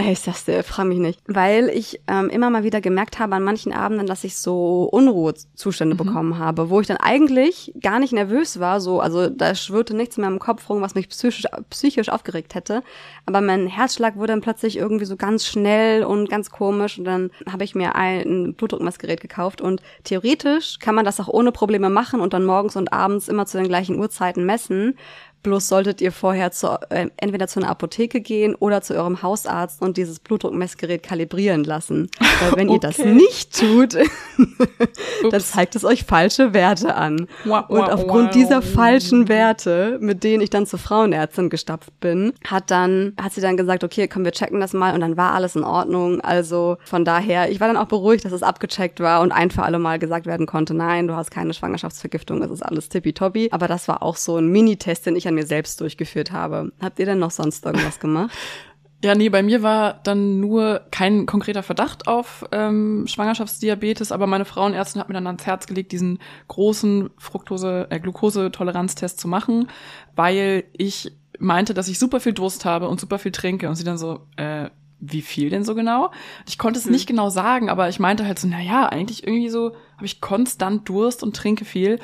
[0.00, 1.20] ich sag's dir, frag mich nicht.
[1.26, 5.94] Weil ich ähm, immer mal wieder gemerkt habe an manchen Abenden, dass ich so Unruhezustände
[5.94, 5.98] mhm.
[5.98, 10.16] bekommen habe, wo ich dann eigentlich gar nicht nervös war, so, also da schwirrte nichts
[10.16, 12.82] mehr im Kopf rum, was mich psychisch, psychisch aufgeregt hätte.
[13.26, 17.30] Aber mein Herzschlag wurde dann plötzlich irgendwie so ganz schnell und ganz komisch und dann
[17.50, 22.20] habe ich mir ein Blutdruckmessgerät gekauft und theoretisch kann man das auch ohne Probleme machen
[22.20, 24.96] und dann morgens und abends immer zu den gleichen Uhrzeiten messen.
[25.42, 29.80] Bloß solltet ihr vorher zu, äh, entweder zu einer Apotheke gehen oder zu eurem Hausarzt
[29.80, 32.10] und dieses Blutdruckmessgerät kalibrieren lassen.
[32.40, 32.76] Weil wenn okay.
[32.76, 33.94] ihr das nicht tut,
[35.30, 37.28] dann zeigt es euch falsche Werte an.
[37.44, 43.14] Und aufgrund dieser falschen Werte, mit denen ich dann zur Frauenärztin gestapft bin, hat dann,
[43.20, 45.64] hat sie dann gesagt, okay, komm, wir checken das mal und dann war alles in
[45.64, 46.20] Ordnung.
[46.20, 49.62] Also von daher, ich war dann auch beruhigt, dass es abgecheckt war und ein für
[49.62, 53.48] alle Mal gesagt werden konnte, nein, du hast keine Schwangerschaftsvergiftung, es ist alles tippitoppi.
[53.52, 56.72] Aber das war auch so ein Minitest, den ich an mir selbst durchgeführt habe.
[56.80, 58.36] Habt ihr denn noch sonst irgendwas gemacht?
[59.04, 64.44] Ja, nee, bei mir war dann nur kein konkreter Verdacht auf ähm, Schwangerschaftsdiabetes, aber meine
[64.44, 66.18] Frauenärztin hat mir dann ans Herz gelegt, diesen
[66.48, 69.68] großen Fructose, äh, Glukosetoleranztest zu machen,
[70.16, 73.84] weil ich meinte, dass ich super viel Durst habe und super viel trinke und sie
[73.84, 74.68] dann so, äh,
[74.98, 76.10] wie viel denn so genau?
[76.48, 76.92] Ich konnte es hm.
[76.92, 80.20] nicht genau sagen, aber ich meinte halt so, na ja, eigentlich irgendwie so habe ich
[80.20, 82.00] konstant Durst und trinke viel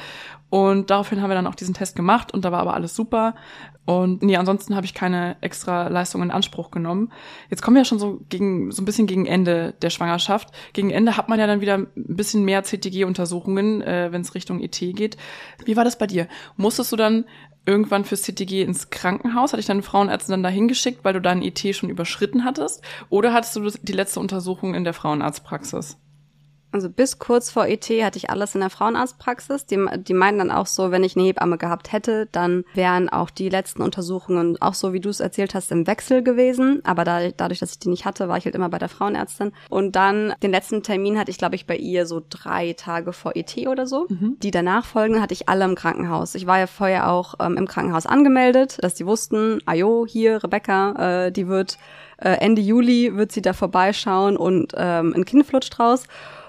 [0.55, 3.34] und daraufhin haben wir dann auch diesen Test gemacht und da war aber alles super.
[3.86, 7.11] Und nee, ansonsten habe ich keine extra Leistung in Anspruch genommen.
[7.50, 10.55] Jetzt kommen wir ja schon so gegen so ein bisschen gegen Ende der Schwangerschaft.
[10.72, 14.61] Gegen Ende hat man ja dann wieder ein bisschen mehr CTG-Untersuchungen, äh, wenn es Richtung
[14.61, 15.16] ET geht.
[15.64, 16.28] Wie war das bei dir?
[16.57, 17.24] Musstest du dann
[17.66, 19.52] irgendwann fürs CTG ins Krankenhaus?
[19.52, 22.80] Hatte ich deine Frauenärztin dann dahin geschickt, weil du deinen ET schon überschritten hattest?
[23.11, 25.98] Oder hattest du die letzte Untersuchung in der Frauenarztpraxis?
[26.75, 29.64] Also bis kurz vor ET hatte ich alles in der Frauenarztpraxis.
[29.66, 33.31] Die, die meinten dann auch so, wenn ich eine Hebamme gehabt hätte, dann wären auch
[33.31, 36.81] die letzten Untersuchungen auch so, wie du es erzählt hast, im Wechsel gewesen.
[36.85, 39.53] Aber da, dadurch, dass ich die nicht hatte, war ich halt immer bei der Frauenärztin.
[39.70, 43.37] Und dann den letzten Termin hatte ich, glaube ich, bei ihr so drei Tage vor
[43.37, 44.07] ET oder so.
[44.09, 44.37] Mhm.
[44.43, 46.35] Die danach folgenden hatte ich alle im Krankenhaus.
[46.35, 51.27] Ich war ja vorher auch ähm, im Krankenhaus angemeldet, dass die wussten, ajo, hier, Rebecca,
[51.27, 51.79] äh, die wird
[52.18, 56.05] äh, Ende Juli wird sie da vorbeischauen und ähm, ein Kind flutscht raus.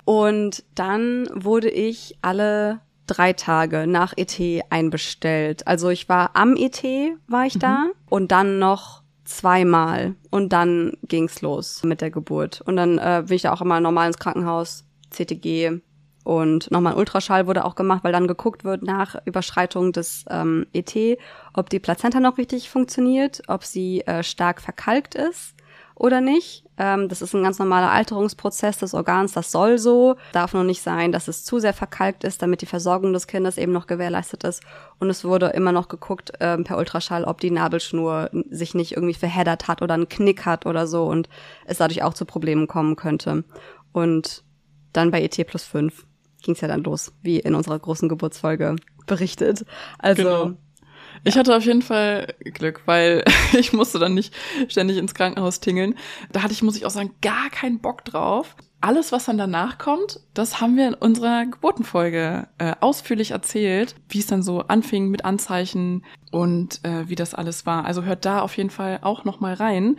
[0.06, 4.40] Und dann wurde ich alle drei Tage nach ET
[4.70, 5.68] einbestellt.
[5.68, 6.84] Also ich war am ET,
[7.28, 7.60] war ich mhm.
[7.60, 12.62] da und dann noch zweimal und dann ging's los mit der Geburt.
[12.62, 15.82] Und dann äh, bin ich da auch immer normal ins Krankenhaus, CTG
[16.24, 20.66] und nochmal ein Ultraschall wurde auch gemacht, weil dann geguckt wird nach Überschreitung des ähm,
[20.74, 21.20] ET,
[21.54, 25.55] ob die Plazenta noch richtig funktioniert, ob sie äh, stark verkalkt ist
[25.96, 26.64] oder nicht.
[26.78, 30.18] Ähm, das ist ein ganz normaler Alterungsprozess des Organs, das soll so.
[30.34, 33.58] Darf nur nicht sein, dass es zu sehr verkalkt ist, damit die Versorgung des Kindes
[33.58, 34.62] eben noch gewährleistet ist.
[35.00, 39.14] Und es wurde immer noch geguckt ähm, per Ultraschall, ob die Nabelschnur sich nicht irgendwie
[39.14, 41.30] verheddert hat oder einen Knick hat oder so und
[41.66, 43.46] es dadurch auch zu Problemen kommen könnte.
[43.94, 44.44] Und
[44.92, 46.06] dann bei ET plus 5
[46.44, 48.76] ging es ja dann los, wie in unserer großen Geburtsfolge
[49.08, 49.66] berichtet.
[49.98, 50.52] Also genau.
[51.28, 53.24] Ich hatte auf jeden Fall Glück, weil
[53.58, 54.34] ich musste dann nicht
[54.68, 55.96] ständig ins Krankenhaus tingeln.
[56.32, 58.56] Da hatte ich, muss ich auch sagen, gar keinen Bock drauf.
[58.80, 64.20] Alles, was dann danach kommt, das haben wir in unserer Geburtenfolge äh, ausführlich erzählt, wie
[64.20, 67.86] es dann so anfing mit Anzeichen und äh, wie das alles war.
[67.86, 69.96] Also hört da auf jeden Fall auch noch mal rein.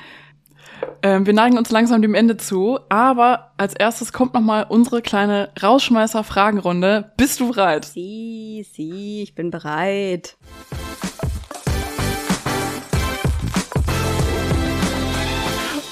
[1.02, 5.02] Ähm, wir neigen uns langsam dem Ende zu, aber als erstes kommt noch mal unsere
[5.02, 7.10] kleine Rausschmeißer-Fragenrunde.
[7.16, 7.86] Bist du bereit?
[7.86, 10.36] Sie, sie, ich bin bereit.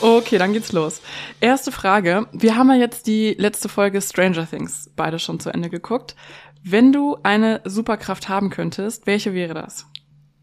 [0.04, 1.00] Okay, dann geht's los.
[1.40, 2.26] Erste Frage.
[2.30, 6.14] Wir haben ja jetzt die letzte Folge Stranger Things beide schon zu Ende geguckt.
[6.62, 9.86] Wenn du eine Superkraft haben könntest, welche wäre das?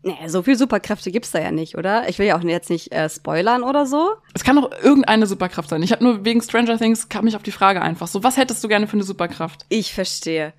[0.01, 2.09] Nee, so viel Superkräfte gibt's da ja nicht, oder?
[2.09, 4.13] Ich will ja auch jetzt nicht äh, spoilern oder so.
[4.33, 5.83] Es kann doch irgendeine Superkraft sein.
[5.83, 8.63] Ich habe nur wegen Stranger Things kam ich auf die Frage einfach so, was hättest
[8.63, 9.67] du gerne für eine Superkraft?
[9.69, 10.53] Ich verstehe.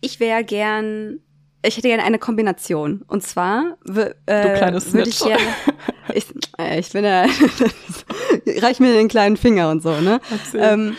[0.00, 1.18] Ich wäre gern
[1.62, 3.02] ich hätte gerne eine Kombination.
[3.08, 5.42] Und zwar äh, würde ich gerne.
[6.14, 6.24] Ich,
[6.58, 7.26] äh, ich bin ja.
[8.56, 10.20] reich mir den kleinen Finger und so, ne?
[10.54, 10.96] Ähm,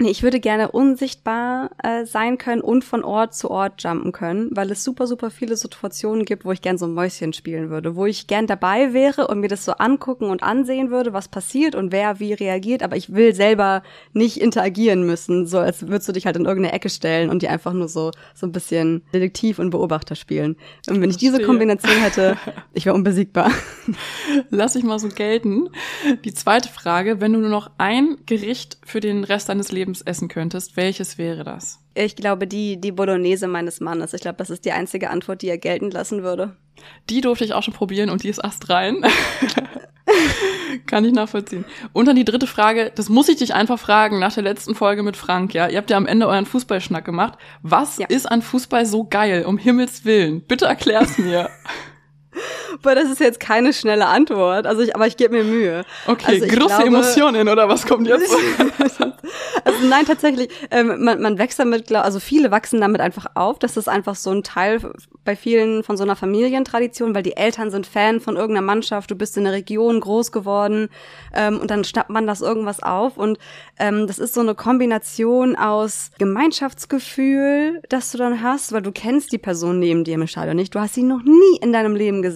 [0.00, 4.48] Nee, ich würde gerne unsichtbar äh, sein können und von Ort zu Ort jumpen können,
[4.52, 7.96] weil es super, super viele Situationen gibt, wo ich gern so ein Mäuschen spielen würde,
[7.96, 11.74] wo ich gern dabei wäre und mir das so angucken und ansehen würde, was passiert
[11.74, 13.82] und wer wie reagiert, aber ich will selber
[14.12, 17.48] nicht interagieren müssen, so als würdest du dich halt in irgendeine Ecke stellen und die
[17.48, 20.56] einfach nur so, so ein bisschen Detektiv und Beobachter spielen.
[20.88, 22.36] Und wenn ich diese Kombination hätte,
[22.72, 23.50] ich wäre unbesiegbar.
[24.50, 25.70] Lass ich mal so gelten.
[26.24, 30.02] Die zweite Frage, wenn du nur noch ein Gericht für den Rest deines Lebens Lebens
[30.02, 31.80] essen könntest, welches wäre das?
[31.94, 34.12] Ich glaube, die, die Bolognese meines Mannes.
[34.12, 36.56] Ich glaube, das ist die einzige Antwort, die er gelten lassen würde.
[37.08, 39.02] Die durfte ich auch schon probieren und die ist astrein.
[40.86, 41.64] Kann ich nachvollziehen.
[41.92, 45.02] Und dann die dritte Frage, das muss ich dich einfach fragen nach der letzten Folge
[45.02, 45.68] mit Frank, ja.
[45.68, 47.38] Ihr habt ja am Ende euren Fußballschnack gemacht.
[47.62, 48.06] Was ja.
[48.08, 50.42] ist an Fußball so geil, um Himmels Willen?
[50.42, 51.48] Bitte erklär's mir.
[52.82, 54.66] Boah, das ist jetzt keine schnelle Antwort.
[54.66, 55.84] Also ich, aber ich gebe mir Mühe.
[56.06, 58.30] Okay, also große glaube, Emotionen oder was kommt jetzt?
[59.64, 60.48] also nein, tatsächlich.
[60.70, 63.58] Ähm, man, man wächst damit, also viele wachsen damit einfach auf.
[63.58, 64.80] Das ist einfach so ein Teil
[65.24, 69.10] bei vielen von so einer Familientradition, weil die Eltern sind Fan von irgendeiner Mannschaft.
[69.10, 70.88] Du bist in der Region groß geworden
[71.34, 73.38] ähm, und dann schnappt man das irgendwas auf und
[73.78, 79.32] ähm, das ist so eine Kombination aus Gemeinschaftsgefühl, das du dann hast, weil du kennst
[79.32, 80.74] die Person neben dir im Stadion nicht.
[80.74, 82.27] Du hast sie noch nie in deinem Leben gesehen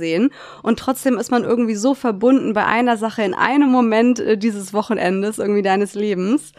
[0.63, 4.73] und trotzdem ist man irgendwie so verbunden bei einer Sache in einem Moment äh, dieses
[4.73, 6.53] Wochenendes irgendwie deines Lebens.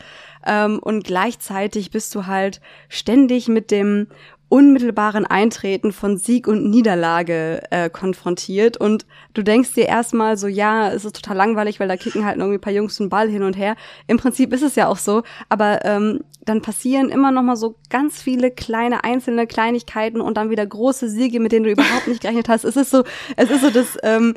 [0.45, 2.59] Ähm, und gleichzeitig bist du halt
[2.89, 4.07] ständig mit dem
[4.53, 10.91] unmittelbaren Eintreten von Sieg und Niederlage äh, konfrontiert und du denkst dir erstmal so, ja,
[10.91, 13.41] es ist total langweilig, weil da kicken halt irgendwie ein paar Jungs einen Ball hin
[13.41, 13.75] und her.
[14.05, 17.77] Im Prinzip ist es ja auch so, aber ähm, dann passieren immer noch mal so
[17.89, 22.21] ganz viele kleine einzelne Kleinigkeiten und dann wieder große Siege, mit denen du überhaupt nicht
[22.21, 22.63] gerechnet hast.
[22.63, 23.03] Es ist so,
[23.35, 24.35] es ist so das ähm,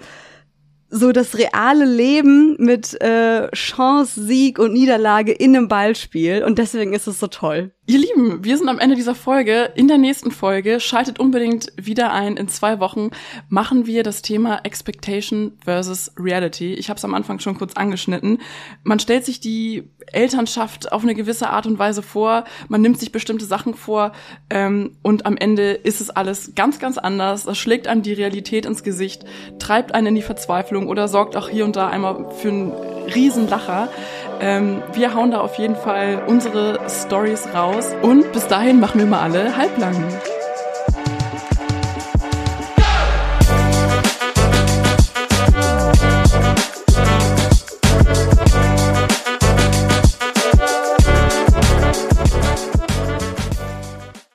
[0.89, 6.93] so das reale Leben mit äh, Chance, Sieg und Niederlage in einem Ballspiel und deswegen
[6.93, 7.73] ist es so toll.
[7.89, 9.70] Ihr Lieben, wir sind am Ende dieser Folge.
[9.76, 12.37] In der nächsten Folge schaltet unbedingt wieder ein.
[12.37, 13.11] In zwei Wochen
[13.49, 16.74] machen wir das Thema Expectation versus Reality.
[16.74, 18.39] Ich habe es am Anfang schon kurz angeschnitten.
[18.82, 22.43] Man stellt sich die Elternschaft auf eine gewisse Art und Weise vor.
[22.66, 24.11] Man nimmt sich bestimmte Sachen vor
[24.51, 27.45] ähm, und am Ende ist es alles ganz, ganz anders.
[27.45, 29.24] Das schlägt einem die Realität ins Gesicht,
[29.61, 32.72] treibt einen in die Verzweiflung oder sorgt auch hier und da einmal für einen
[33.14, 33.91] Riesenlacher.
[34.41, 39.07] Ähm, wir hauen da auf jeden Fall unsere Stories raus und bis dahin machen wir
[39.07, 39.95] mal alle halblang.